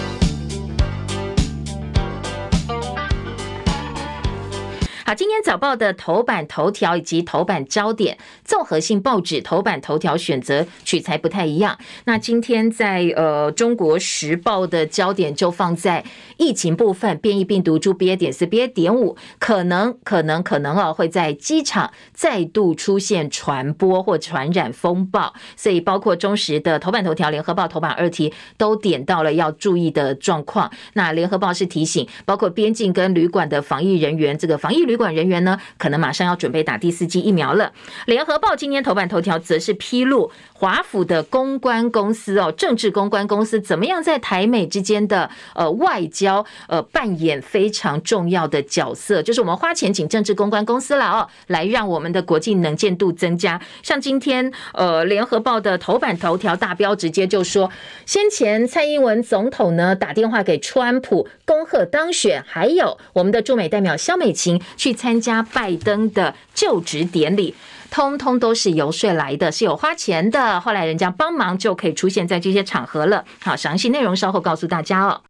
[5.04, 11.76] 好，今天早报的头版头条以及头版焦点，综合性报纸头版头条选择取材不太一样。
[12.04, 16.04] 那今天在呃中国时报的焦点就放在
[16.36, 30.70] 疫情部分，变异病毒株 BA 点四、BA 点五可能可能可能啊会在机场再度出现传播或传染风暴，所以包括中时的头版头条、联合报头版二题都点到了要注意的状况。
[30.92, 37.72] 那联合报是提醒，包括边境跟旅馆的防疫人员，这个防疫旅馆人员呢，可能马上要准备打第四剂疫苗了。
[38.04, 53.58] 联合报今天头版头条则是披露华府的公关公司哦，政治公关公司怎么样在台美之间的呃外交呃扮演非常重要的角色，就是我们花钱请政治公关公司了哦，来让我们的国际能见度增加。
[53.82, 57.70] 像今天呃联合报的头版头条大标直接就说，
[58.04, 67.54] 先前蔡英文总统呢打电话给川普恭贺当选，还有我们的驻美代表萧美琴去参加拜登的就职典礼。
[67.88, 70.60] 通通都是游说来的，是有花钱的。
[70.60, 73.24] 后来人家帮忙，就可以出现在这些场合了。
[73.40, 75.22] 好，详细内容稍后告诉大家哦。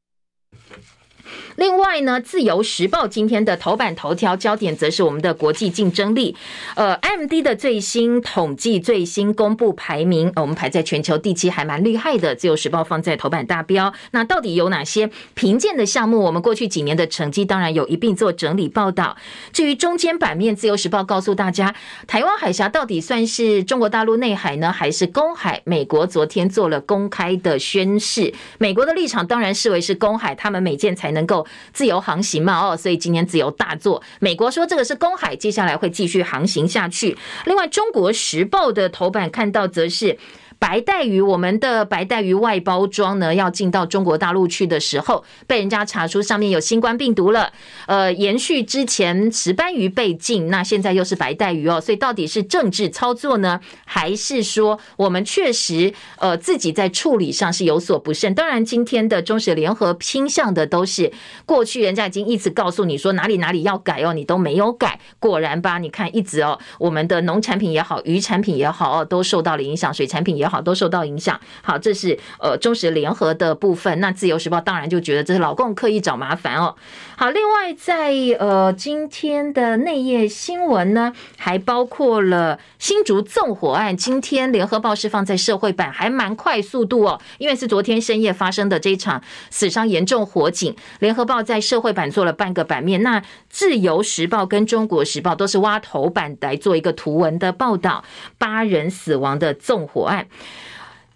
[1.57, 6.35] 另外呢，《自由时报》今天的头版头条焦点则是我们的国际竞争力。
[6.75, 12.35] 呃，MD 的最新统计最新公布排名，我们排在全球第七，还蛮厉害的。
[12.38, 13.93] 《自由时报》放在头版大标。
[14.12, 16.21] 那到底有哪些评鉴的项目？
[16.21, 19.17] 我们过去几年的成绩，当然有一并做整理报道。
[19.53, 21.75] 至于中间版面，《自由时报》告诉大家，
[22.07, 25.61] 台湾海峡到底算是中国大陆内海呢，还是公海？
[25.65, 31.41] 美国昨天做了公开的宣示，美国的立场当然视为是公海，他们每舰才能够。
[31.72, 34.02] 自由航行嘛，哦，所以今天自由大作。
[34.20, 37.16] 美国说这个是公海，接下来会继续航行下去。
[37.46, 40.18] 另外，《中国时报》的头版看到则是。
[40.62, 47.53] 白带鱼，我们的白带鱼外包装呢，要进到中国大陆去的时候，被人家查出上面有新冠病毒了。
[47.87, 58.33] 呃，延续之前石斑鱼被禁，那现在又是白带鱼哦，所以到底是政治操作呢，还是说我们确实呃自己在处理上是有所不慎？
[58.33, 61.11] 当然，今天的中时联合倾向的都是
[61.44, 65.01] 过去人家已经一直告诉你说哪里哪里要改哦，你都没有改。
[65.18, 70.52] 果然吧，你看一直哦，我们的农产品也好，鱼产品也好哦，都受到了影响，水产品也好。
[70.53, 71.41] 好，都受到影响。
[71.62, 73.99] 好，这是呃中时联合的部分。
[74.01, 76.77] 那自由时报当然就觉得这是老共刻意找麻烦哦。
[77.17, 83.97] 好，另外在呃今天的内页新闻呢，还包括了新竹纵火案。
[83.97, 90.77] 今天联合报是放在社会版，还蛮快速度哦，因为是昨天深夜发生的这一场死伤严重火警。
[90.99, 98.05] 联合报在社会版做了半个版面，那自由时报跟中国时报都是挖头版来做一个图文的报道，
[98.37, 100.27] 八人死亡的纵火案。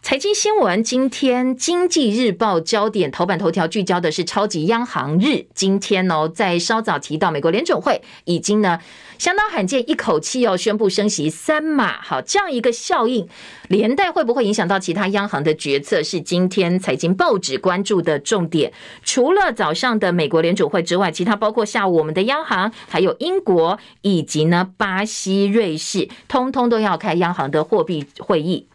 [0.02, 5.46] 财经新闻，今天经济日报焦点头版头条聚焦的是超级央行日。
[5.52, 8.78] 今天哦，在稍早提到美国联准会已经呢
[9.18, 12.00] 相当罕见一口气要宣布升息三码。
[12.00, 13.28] 好，这样一个效应，
[13.66, 16.00] 连带会不会影响到其他央行的决策？
[16.00, 18.72] 是今天财经报纸关注的重点。
[19.02, 28.68] 除了早上的美国联准会之外，其他包括下午我们的央行，还有英国以及呢巴西、瑞士，通通都要开央行的货币会议。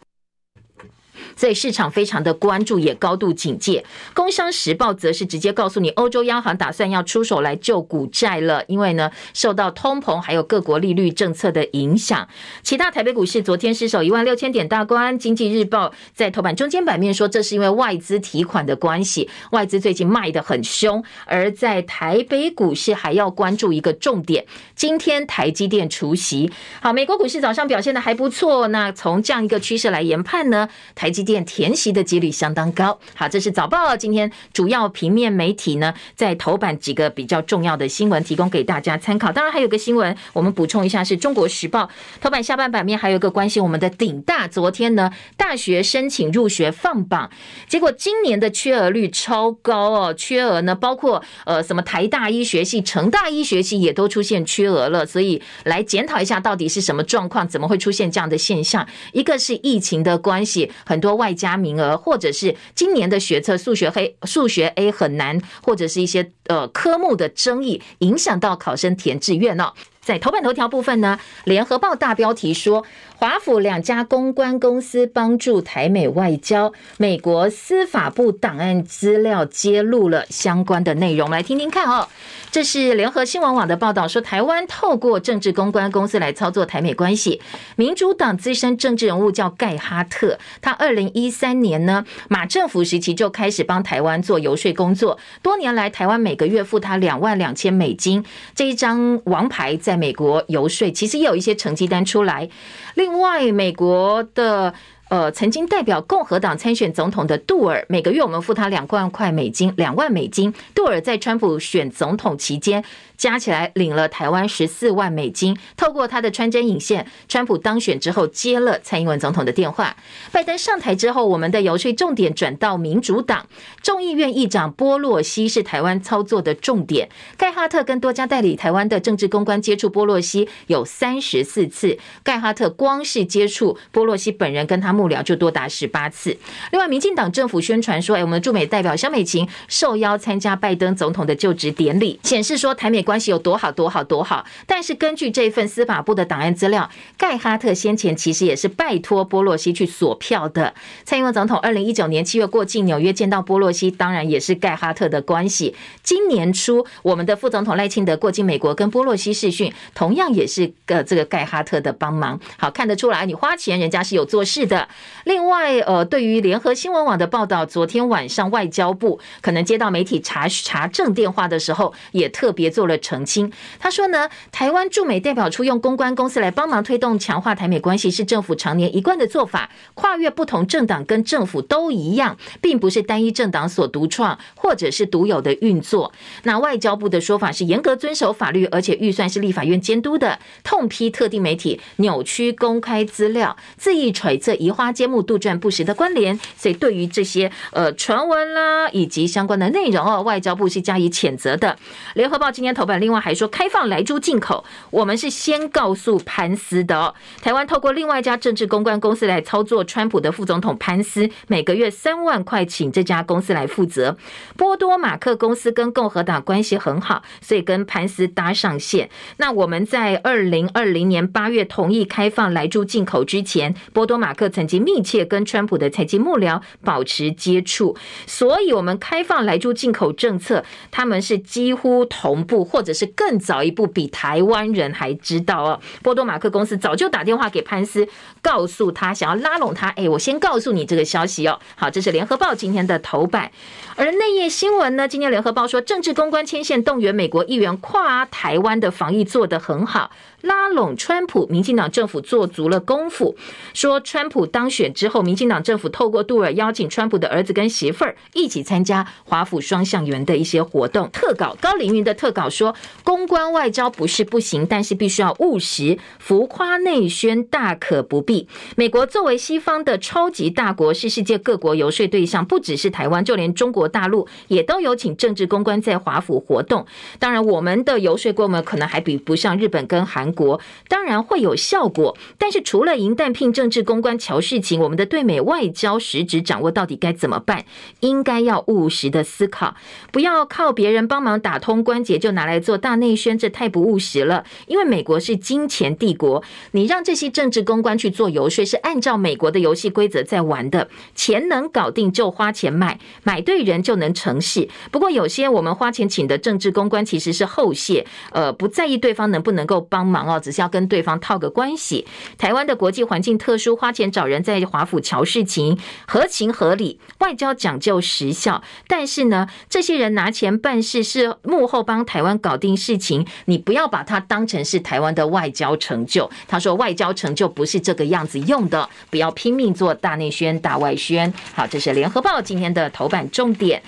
[1.36, 3.84] 所以市场非常的关注，也高度警戒。
[4.14, 12.28] 工商时报则是直接告诉你，欧洲央行打算要出手来救股债了，因为呢受到通膨还有各国利率政策的影响。
[12.62, 15.18] 其他台北股市昨天失守一万六千点大关。
[15.18, 21.02] 经济日报在头版中间版面说，这是因为外资提款的关系，外资最近卖得很凶。
[21.26, 26.50] 而在台北股市还要关注一个重点，今天台积电除息。
[26.80, 32.98] 好，美国股市早上表现的还不错，那从这样一个趋势来研判呢，台积电填息的几率相当高。
[33.14, 39.30] 好，这是早报今天主要平面媒体呢，在头版几个比较重要的新闻提供给大家参考。
[39.30, 41.88] 当然还有个新闻，我们补充一下，是中国时报
[42.20, 44.48] 头版下半版面还有一个关心我们的顶大。
[44.48, 47.30] 昨天呢，大学申请入学放榜，
[47.68, 55.06] 结果今年的缺额率超高哦，缺额呢包括呃什么台大医学系、成大医学系也都出现缺额了。
[55.06, 58.84] 所以来检讨一下到底是什么状况，怎么会出现这样的现象？
[59.12, 61.11] 一个是疫情的关系，很多。
[61.14, 69.72] 外加名额，或者是今年的学测数学黑数学 A 很难，或者是一些呃科目的争议，影响到考生填志愿呢。
[70.04, 72.84] 在头版头条部分呢，联合报大标题说，
[73.14, 81.30] 华府两家公关公司帮助台美外交，美国司法部档案资料揭露了相关的内容。
[81.30, 82.08] 来听听看哦，
[82.50, 87.40] 这是联合新闻网的报道说，台湾透过政治公关公司来操作台美关系。
[87.76, 98.24] 民主党资深政治人物叫盖哈特，他二零一三年呢，马政府时期就开始帮台湾做游说工作，多年来台湾每个月付他两万两千美金，
[98.56, 99.91] 这一张王牌在。
[99.92, 102.48] 在美国游说，其实也有一些成绩单出来。
[102.94, 104.72] 另外，美国的
[105.10, 110.54] 呃曾经代表共和党参选总统的杜尔，每个月我们付他两万块美金，两万美金。
[110.74, 112.82] 杜尔在川普选总统期间。
[113.16, 115.56] 加起来领了台湾十四万美金。
[115.76, 119.96] 透过他的穿针引线，川普当选之后接了蔡英文总统的电话。
[120.32, 123.46] 拜登上台之后，我们的游说重点转到民主党。
[123.82, 127.08] 众议院议长波洛西是台湾操作的重点。
[127.36, 131.98] 盖哈特跟多家代理台湾的政治公关接触波洛西有三十四次。
[132.24, 136.36] 盖哈特光是接触波洛西本人跟他幕僚就多达十八次。
[136.72, 143.11] 另外，民进党政府宣传说，哎，我们驻美代表萧美琴受邀参加拜登总统的就职典礼，显示说台美关。
[143.12, 146.88] 关系有多好多好多好，但是根据这份司法部的档案资料，
[147.18, 150.72] 盖哈特先前其实也是拜托波洛西去索票的。
[151.04, 155.76] 蔡英文总统二零一九年七月过境纽约见到波洛西，当然也是盖哈特的关系。
[156.02, 162.40] 今年初，我们的副总统赖清德过境美国跟波洛西视讯，同样也是个这个盖哈特的帮忙。
[162.56, 164.88] 好，看得出来，你花钱，人家是有做事的。
[165.24, 172.91] 另外，呃，对于联合新闻网的报道，昨天晚上外交部可能接到媒体查查证电话的时候，也特别做了。
[172.98, 179.70] 澄清，他说呢，台湾驻美代表处用公关公司来帮忙推动强化台美关系，是政府常年一贯的做法。
[179.94, 186.12] 跨越不同政党跟政府都一样，并不是单一政党所独创或者是独有的运作。
[186.44, 190.38] 那外交部的说法是严格遵守法律，而且预算是立法院监督的。
[190.62, 196.38] 痛批特定媒体扭曲公开资料，恣意揣测移花接木、杜撰不实的关联。
[196.56, 201.76] 所以对于这些呃传闻啦以及相关的内容哦，外交部是加以谴责的。
[202.14, 203.00] 联合报今天头版。
[203.00, 207.14] 另外还说开放莱猪进口，我们是先告诉潘斯的。
[207.40, 214.16] 台湾透过另外一家政治公关公司来操作川普的副总统潘斯，每个月三万块，请这家公司来负责。
[214.56, 219.10] 波多马克公司跟共和党关系很好，所以跟潘斯搭上线。
[219.38, 232.82] 那我们在二零二零年八月同意开放莱猪进口之前，波多马克曾经密切跟川普的财经幕僚保持接触，所以我们开放莱猪进口政策，他们是几乎同步或。
[232.82, 235.80] 者是更早一步，比台湾人还知道哦。
[236.02, 238.08] 波多马克公司早就打电话给潘斯，
[238.40, 239.90] 告诉他想要拉拢他。
[239.90, 241.60] 哎，我先告诉你这个消息哦。
[241.76, 243.52] 好，这是联合报今天的头版。
[243.94, 250.10] 而内页新闻呢，今天联合报说，政治公关牵线动员美国议员，夸台湾的防疫做得很好。
[250.42, 253.36] 拉拢川普，民进党政府做足了功夫。
[253.72, 261.08] 说川普当选之后，民进党政府透过杜尔邀请川普的儿子跟媳妇儿一起参加华府双向园的一些活动。
[261.12, 262.74] 特稿高凌云的特稿说，
[263.04, 268.48] 公关外交不是不行，但是必须要务实，浮夸内宣大可不必。
[268.76, 276.84] 美国作为西方的超级大国，是世界各国游说对象，不只是台湾，就连中国大陆也都有请政治公关在华府活动。
[277.20, 280.31] 当然，我们的游说规模可能还比不上日本跟韩。
[280.32, 287.64] 国当然会有效果，但是除了银弹聘政治公关乔事情，我们的对美外交实质掌握到底该怎么办？
[288.00, 289.76] 应该要务实的思考，
[290.10, 294.44] 不要靠别人帮忙打通关节就拿来做大内宣，这太不务实了。
[294.66, 304.68] 因为美国是金钱帝国，你让这些政治公关去做游说，是按照美国的游戏规则在玩的，钱能搞定就花钱买，买对人就能成事。
[304.90, 310.21] 不过有些我们花钱请的政治公关其实是后谢，呃，不在意对方能不能够帮忙。
[310.26, 312.06] 哦，只是要跟对方套个关系。
[312.38, 316.98] 台湾的国际环境特殊，花钱找人在华府乔事情，合情合理。
[317.18, 326.30] 外交讲究实效，但是呢，这些人拿钱办事是幕后帮台湾搞定事情，你不要把它当成是台湾的外交成就。
[326.48, 331.32] 他说，外交成就不是这个样子用的，不要拼命做大内宣、大外宣。
[331.54, 333.82] 好，这是联合报今天的头版重点。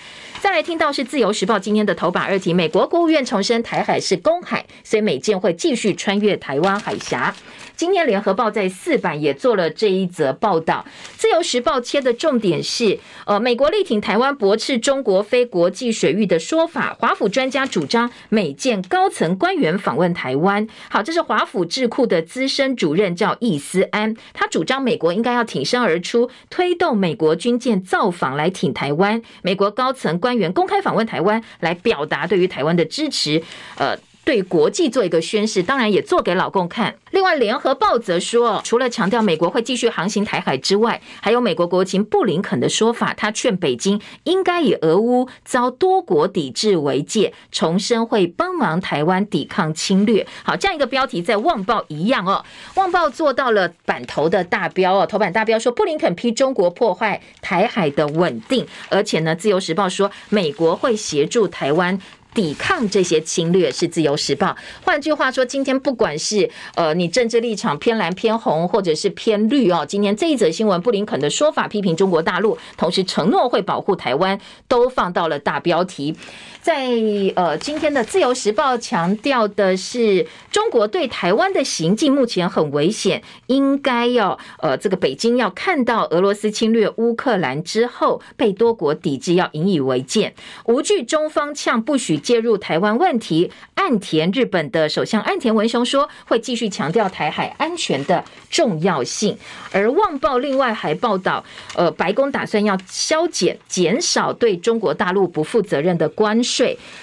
[0.45, 7.35] 再来听到是自由时报今天的头版二题，美国国务院重申台海是公海，所以美舰会继续穿越台湾海峡。
[7.77, 10.85] 今天联合报在四版也做了这一则报道。
[11.17, 16.95] 自由时报切的重点是，呃，美国力挺台湾驳斥中国非国际水域的说法。
[17.01, 20.69] 华府专家主张美舰高层官员访问台湾。
[20.89, 29.21] 好，这是华府智库的资深主任叫易思安，他主张美国应该要挺身而出，推动美国军舰造访来挺台湾。
[29.43, 33.43] 美国高层官员公开访问台湾，来表达对于台湾的支持。
[33.77, 33.97] 呃。
[34.25, 36.95] 对国际做一个宣示，当然也做给老共看。
[37.11, 50.27] 另外，联合报则说，除了强调美国会继续航行台海之外，还有美国国务卿布林肯的说法，他劝北京应该以俄乌遭多国抵制为戒，重申会帮忙台湾抵抗侵略。
[50.43, 52.45] 好，这样一个标题在《旺报》一样哦，
[52.81, 62.01] 《旺报》做到了版头的大标哦，头版大标说布林肯批中国破坏台海的稳定，而且呢，《自由时报》说美国会协助台湾。
[62.35, 64.55] 抵抗这些侵略是自由时报。
[64.83, 76.17] 换句话说，今天不管是呃你政治立场偏蓝偏红，或者是偏绿哦，今天这一则新闻，布林肯的说法批评中国大陆，同时承诺会保护台湾，都放到了大标题。
[76.65, 76.89] 在
[77.37, 90.35] 呃今天的自由时报强调的是，中国对台湾的行径目前很危险，应该要呃这个北京要看到俄罗斯侵略乌克兰之后被多国抵制，要引以为鉴，
[90.65, 92.15] 无惧中方呛，不许。
[92.17, 99.37] 介入台湾问题，岸田日本的首相岸田文雄说会继续强调台海安全的重要性。
[99.71, 101.45] 而《旺报》另外还报道，
[101.77, 106.39] 呃，白宫打算要削减、减少对中国大陆不负责任的关。《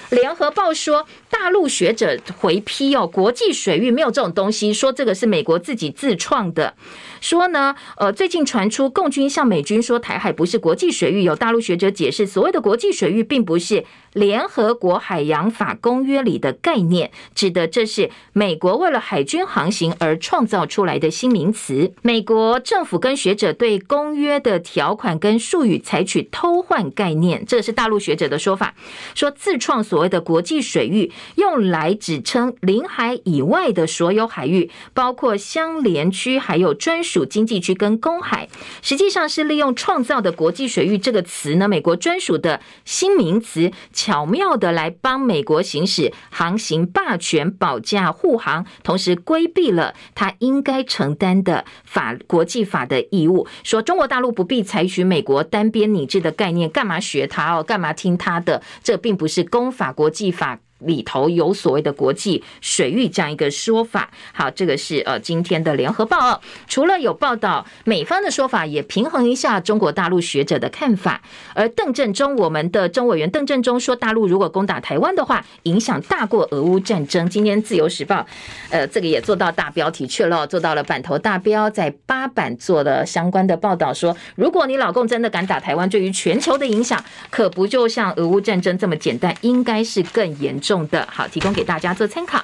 [0.09, 6.75] 联合报》说，大陆学者回批哦，国际水域没有这种东西，说这个是美国自己自创的。
[7.19, 21.93] 说呢，呃，最近传出共军向美军说台海不是国际水域，有大陆学者解释，所谓的国际水域并不是联合国海洋法公约里的概念，指的这是美国为了海军航行而创造出来的新名词。
[22.01, 28.73] 美国政府跟学者对公约的条款跟术语采取偷换概念，这是大陆学者的说法，
[29.13, 37.25] 说自创所谓的国际水域，用来指称领海以外的所有海域，包括相连区，还有专属。
[37.25, 38.47] 经济区跟公海，
[38.83, 53.47] 实际上是利用创造的国际水域这个词呢，美国专属的新名词，巧妙的来帮美国行使航行霸权、保驾护航，同时规避了他应该承担的法国际法的义务。
[53.63, 57.63] 说中国大陆不必采取美国单边拟制的概念，干嘛学他哦？
[57.63, 58.61] 干嘛听他的？
[58.83, 60.59] 这并不是公法国际法。
[60.83, 66.41] 里头有所谓的国际水域这样一个说法，好，这个是呃今天的联合报。
[66.67, 71.21] 除了有报道美方的说法，也平衡一下中国大陆学者的看法。
[71.53, 77.29] 而邓正中，我们的中委员邓正中说，大陆如果攻打台湾的话，影响大过俄乌战争。
[77.29, 78.25] 今天自由时报，
[78.69, 90.70] 呃，这个也做到大标题去了，做到了版头大标，在八版做了相关的报道，说如果你老共真的敢打台湾，对于全球的影响可不就像俄乌战争这么简单，应该是更严重。
[90.71, 92.41] 重的好，提供给大家做参考。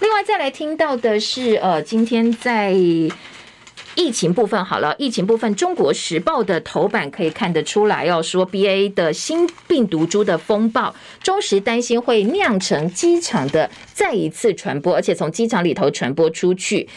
[0.00, 2.72] 另外，再来听到的是，呃，今天在
[3.94, 16.88] 疫情部分，好了，疫情部分，《中国时报》的头版可以看得出来哦，说 BA 的新病毒株的风暴，中时担心会酿成机场的再一次传播，而且从机场里头传播出去。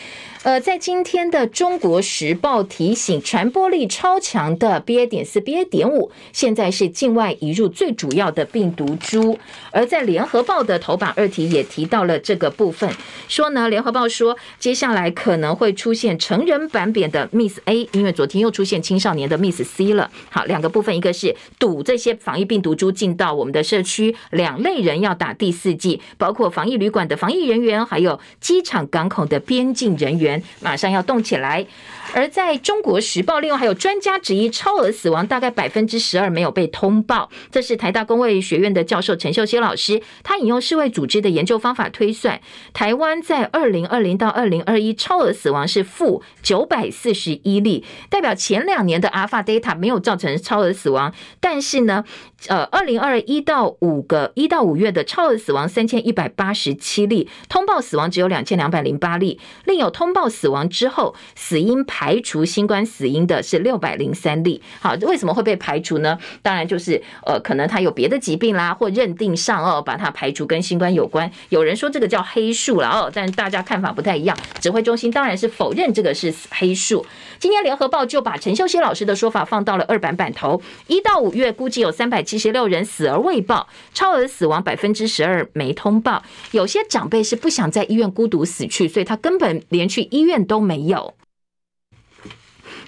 [0.44, 5.06] 呃，在今天的《中国时报》提醒，传播力超强的 BA.
[5.06, 5.64] 点四、BA.
[5.66, 9.38] 点五，现在是境外移入最主要的病毒株。
[9.70, 12.92] 而在《联合报》的头版二题也提到了这个部分，
[13.28, 20.10] 说呢，《联合报》说接下来可能会出现成人版本的 Miss A，因为昨天又出现青少年的 Miss C 了。
[20.32, 30.31] 好，两个部分，一个是堵这些防疫病毒株进到我们的社区，两类人要打第四剂，包括防疫旅馆的防疫人员，还有机场港口的边境人员。
[30.60, 31.66] 马上要动起来，
[32.14, 37.30] 而在中国时报，另外还有专家质疑超额死亡大概百分之十二没有被通报。
[37.52, 42.42] 这是台大公卫学院的教授陈秀熙老师，他引用世卫组织的研究方法推算，
[42.74, 52.04] 台湾在二零二零到二零二一超额死亡是负九百四十一例，代表前两年的 Alpha Data 没有造成超额死亡，但是呢，
[52.48, 60.32] 呃，二零二一到五个一到五月的超额死亡三千一百八十七例，通报死亡只有两千两百零八例，另有通报。
[60.32, 64.62] 死亡之后，死因排除新冠死因的是六百零三例。
[64.80, 66.18] 好，为什么会被排除呢？
[66.42, 71.30] 当然就是呃，可能他有别的疾病啦，或认定上哦，把它排除跟新冠有关。
[71.50, 74.38] 有人说这个叫黑数了哦，但大家看法不太一样。
[74.62, 77.06] 指挥中心当然是否认这个是黑数。
[77.40, 80.62] 今天联合报就把陈秀熙老师的说法放到了二版版头。
[80.88, 86.24] 一到五月估计有三百七十六人死而未报，超额死亡百分之十二没通报。
[86.52, 90.08] 有些长辈是不想在医院孤独死去，所以他根本连去。
[90.12, 91.14] 医院都没有，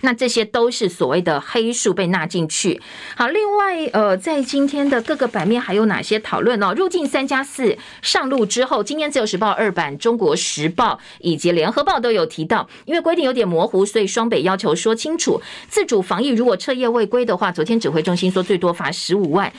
[0.04, 2.82] 那这些都是所谓的黑数被纳进去。
[3.16, 6.74] 好，另外，呃，在今天的各个版面还有哪些讨论呢？
[6.76, 15.42] 入境三加四上路之后，今天自由时报二版、中国时报以及联合报都有提到，因为规定有点模糊，所以双北要求说清楚。
[15.70, 19.52] 自主防疫如果彻夜未归的话，昨天指挥中心说最多罚十五万。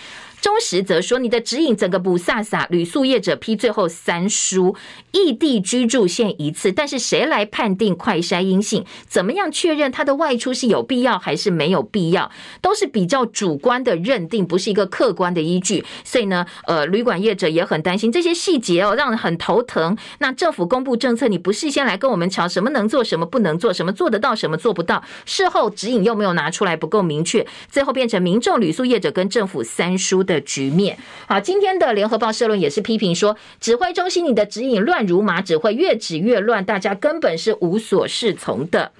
[0.44, 4.76] 中时则说，你的指引整个不飒飒，旅宿业者批最后三输，
[5.12, 8.84] 异地居住限一次，但是谁来判定快筛阴性？
[9.08, 12.30] 怎么样确认他的外出是有必要还是没有必要？
[12.60, 15.82] 都是比较主观的认定，不是一个客观的依据。
[16.04, 19.96] 所以呢，呃，旅馆业者也很担心这些细节哦，让人很头疼。
[20.18, 30.98] 那政府公布政策，你不事先来跟我们瞧什么能做，什么不能做，什么做得到，什么做不到，事后指引又没有拿出来，不够明确，最后变成民众、旅宿业者跟政府三输的的局面。
[31.26, 38.92] 好，今天的联合报社论也是批评说，指挥中心你的指引乱如麻，只会越指越乱，大家根本是无所适从的。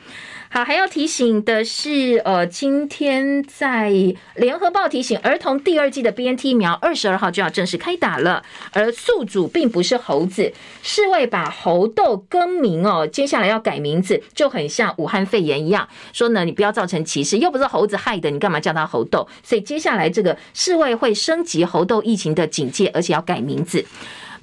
[0.55, 3.91] 好，还要提醒的是，呃，今天在
[4.37, 8.41] 联合报提醒，儿童第二季的 BNT 疫苗二十二号就要正式开打了。
[8.71, 19.27] 而宿主并不是猴子，世卫把猴痘更名哦，接下来要改名字，就很像武汉肺炎一样，说呢，你不要造成歧视，又不是猴子害的，你干嘛叫它猴痘？
[19.43, 23.85] 所以接下来这个世卫会升级猴痘疫情的警戒，而且要改名字。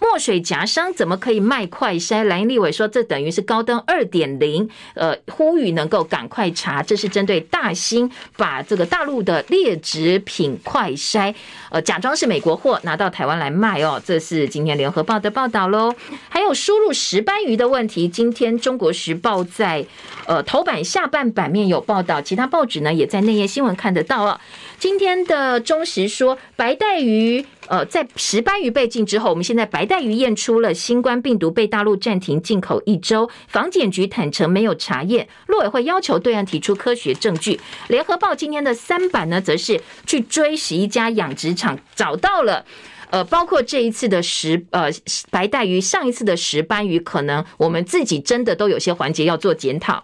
[0.02, 2.24] 墨水夹商怎么可以卖快筛？
[2.24, 6.82] 蓝营立委说，这等于是高登二点零，呃，呼吁能够赶快查。
[6.82, 11.34] 这是针对大兴把这个大陆的劣质品快筛，
[11.70, 14.02] 呃，假装是美国货拿到台湾来卖哦。
[14.04, 15.94] 这是今天联合报的报道喽。
[16.30, 19.86] 还有输入石斑鱼的问题，今天中国时报在
[20.26, 24.42] 呃头版下半版面有报道，其他报纸呢也在内页新闻看得到啊。
[24.80, 27.46] 今天的中时说，白带鱼。
[27.68, 33.30] 呃，在石斑鱼被禁之后，我们现在白带鱼验出了新冠病毒，被大陆暂停进口一周。
[33.50, 37.60] 防检局坦承没有查验，陆委会要求对岸提出科学证据。
[37.90, 42.66] 联合报今天的三版呢，则是去追十一家养殖场，找到了，
[43.10, 44.88] 呃，包括这一次的石呃
[45.30, 50.02] 白带鱼，上一次的石斑鱼，可能我们自己真的都有些环节要做检讨。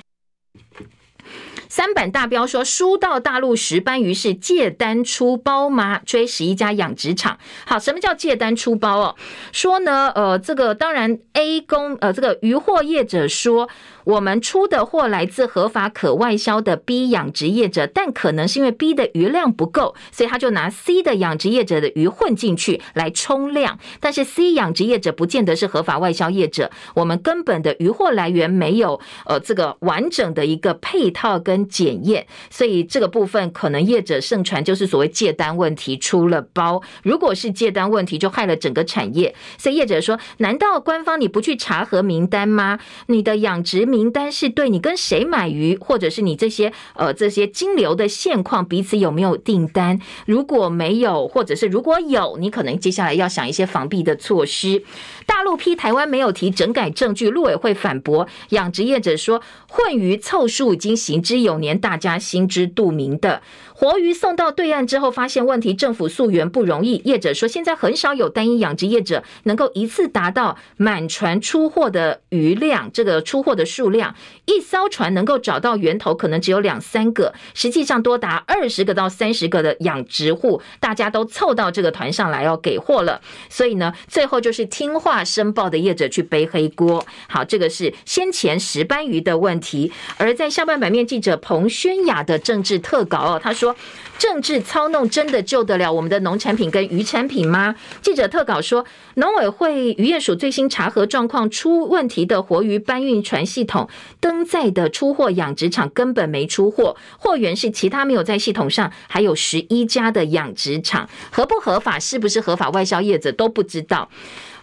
[1.77, 6.01] 三版大标说，输到大陆石斑鱼是借单出包吗？
[6.03, 7.37] 追十一家养殖场。
[7.67, 9.15] 好，什么叫借单出包哦？
[9.51, 13.69] 说呢，呃，这个当然 A 公呃，这个渔获业者说。
[14.07, 23.77] 我们出的货来自合法可外销的 B 养殖业者，但可能是因为 B 的鱼量不够，所以他就拿 C 的养殖业者的鱼混进去来冲量。
[23.99, 36.81] 但是 C 养殖业者不见得是合法外销业者，我们根本的鱼货来源没有呃这个完整的一个配套跟检验，所以这个部分可能业者盛传就是所谓借单问题出了包。
[37.03, 39.35] 如果是借单问题，就害了整个产业。
[39.57, 42.79] 所以业者说，难道官方你不去查核名单吗？
[43.07, 49.99] 你的养殖名名单是对你跟谁买鱼，或者是你这些呃这些金流的现况彼此有没有订单？
[50.27, 54.83] 如果没有，或者是如果有，你可能接下来要想一些防避的措施。
[55.25, 63.41] 大陆批台湾没有提整改证据，陆委会反驳养殖业者说混鱼凑数已经行之有年，大家心知肚明的。
[63.79, 66.99] 活鱼送到对岸之后，发现问题，政府溯源不容易。
[67.05, 74.15] 业者说，现在很少有单一养殖业者能够一次达到满船出货的鱼量，这个出货的数量，
[74.45, 83.21] 一艘船能够找到源头，可能只有两三个，实际上多达二十个到三十个的养殖户，大家都凑到这个团上来要给货了。
[83.47, 87.05] 所以呢，最后就是听话申报的业者去背黑锅。
[87.29, 89.91] 好，这个是先前石斑鱼的问题。
[90.17, 93.66] 而在下半版面，记者彭轩雅的政治特稿哦，他说。
[93.71, 93.75] isso
[94.17, 97.75] 政治操弄真的救得了我们的农产品跟渔产品吗？
[98.01, 103.87] 记者特稿说，农委会渔业署最新查核状况出问题的活鱼搬运船系统
[104.19, 114.09] 登载的出货养殖场根本没出货，货源是其他没有在系统上，还有十一家的养殖场，合不合法，是不是合法外销业者都不知道。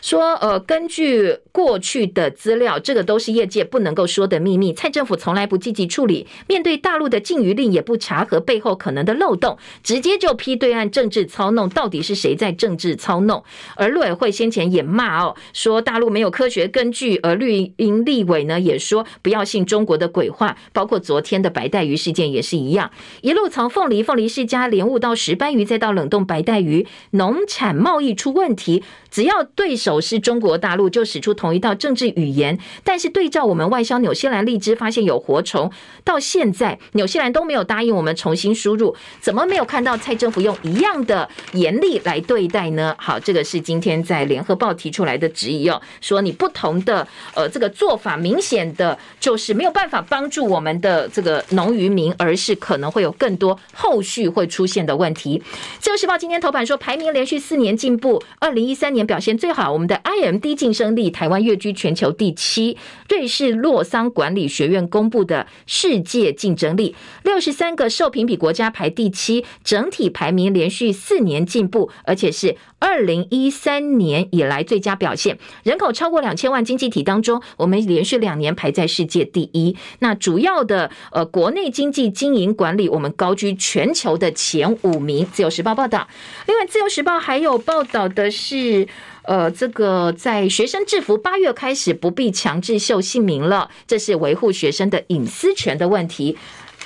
[0.01, 4.71] 说，呃，根据过去的资料，这个都是业界不能够说的秘密。
[4.75, 9.44] 蔡政府从来不积极处理，面对大陆的禁渔令，也不查核背后可能的漏洞，
[9.83, 11.69] 直接就批对岸政治操弄。
[11.69, 13.43] 到底是谁在政治操弄？
[13.77, 17.19] 而陆委会先前也骂哦，说大陆没有科学根据。
[17.23, 20.57] 而绿营立委呢也说不要信中国的鬼话。
[20.73, 22.91] 包括昨天的白带鱼事件也是一样，
[23.23, 28.83] 一路从凤梨、凤梨世家莲雾到石斑鱼，再到冷冻白带鱼，农产贸易出问题，
[29.15, 29.95] 只要对手。
[30.05, 35.71] 是中国大陆就使出同一套政治语言，但是对照我们外销纽西兰荔枝，发现有活虫，
[36.05, 42.95] 到现在纽西兰都没有答应我们重新输入，怎么没有看到蔡政府用一样的严厉来对待呢？
[42.99, 55.43] 好，这个是今天在联合报提出来的质疑哦，说你不同的呃这个做法，明显的就是没有办法帮助我们的这个农渔民，而是可能会有更多后续会出现的问题。
[55.79, 59.85] 自由时报今天头版说，排名连续四年进步，二零一三年表现最好，我们。
[59.87, 62.79] 的 IMD 竞争力，台湾跃居全球第七。
[63.07, 69.45] 瑞士洛桑管理学院公布的世界竞争力，六十三个受评比国家排第七。
[69.63, 75.39] 整体排名连续四年进步，而且是二零一三年以来最佳表现。
[75.65, 79.77] 人口超过两千万经济体当中，我们连续两年排在世界第一。
[79.99, 85.27] 那主要的呃国内经济经营管理，我们高居全球的前五名。
[85.31, 86.09] 自由时报报道。
[86.47, 88.89] 另外，自由时报还有报道的是。
[89.25, 96.37] 呃，这个在学生制服八月开始不必强制秀姓名了，这是维护学生的隐私权的问题。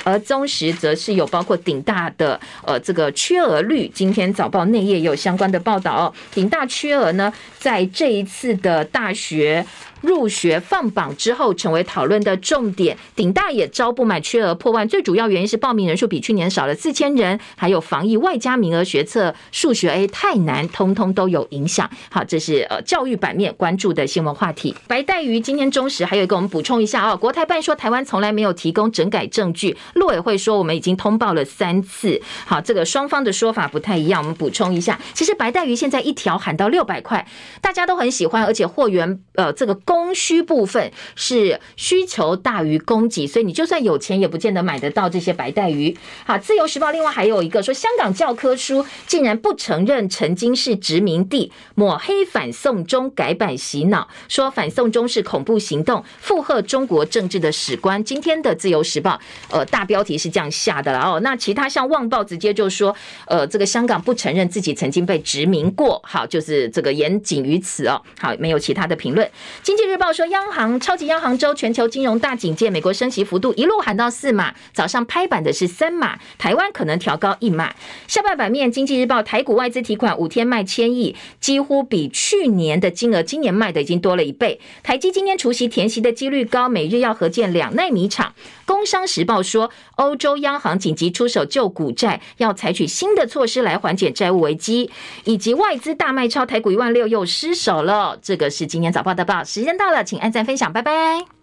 [0.05, 6.15] 而中时则是有包括顶大的呃这个缺额率，今天早报内页也有相关的报道。
[6.33, 9.67] 顶大缺额呢，在这一次的大学。
[10.01, 12.97] 入学放榜之后，成为讨论的重点。
[13.17, 21.91] 顶大也招不满，缺额破万，最主要原因是报名人数比去年少了四千人，还有防疫外加名额学测数学 A 太难，通通都有影响。
[22.11, 24.75] 好，这是呃教育版面关注的新闻话题。
[24.87, 32.21] 白带鱼今天中时还有一个，我们补充一下啊、哦，国台办说台湾从来没有提供整改证据，陆委会说我们已经通报了三次。
[32.47, 34.99] 好，这个双方的说法不太一样，我们补充一下。
[35.13, 37.27] 其实白带鱼现在一条喊到六百块，
[37.61, 39.75] 大家都很喜欢，而且货源呃这个。
[39.89, 45.97] 供需部分是需求大于供给，所以你就算有钱也不见得买得到这些白带鱼。
[46.27, 58.05] 好，自由时报另外还有一个说，香港教科书竟然不承认曾经是殖民地，抹黑反送中改版洗脑，说反送中是恐怖行动，附和中国政治的史观。
[58.05, 59.19] 今天的自由时报，
[59.51, 61.19] 呃，大标题是这样下的了哦。
[61.21, 62.95] 那其他像旺报直接就说，
[63.27, 65.99] 呃，这个香港不承认自己曾经被殖民过。
[66.05, 68.03] 好，就是这个言仅于此哦。
[68.21, 69.27] 好，没有其他的评论。
[69.63, 77.73] 今济日报说，央行超级央行周全球金融大警戒，美国升息幅度一路喊到四码，早上拍板的是三码，台湾可能调高一码。
[78.09, 84.61] 下半版面，经济日报台股外资提款五天卖千亿，几乎比去年的金额，今年卖的已经多了一倍。
[84.83, 88.35] 台积今天除夕填息的几率高，每日要合建两奈米厂。
[88.67, 94.91] 工商时报说，欧洲央行紧急出手救股债，要采取新的措施来缓解债务危机，
[95.23, 98.19] 以及外资大卖超台股一万六又失守了。
[98.21, 99.45] 这个是今天早报的报。
[99.45, 101.38] 时时间到了，请按赞分享，拜拜。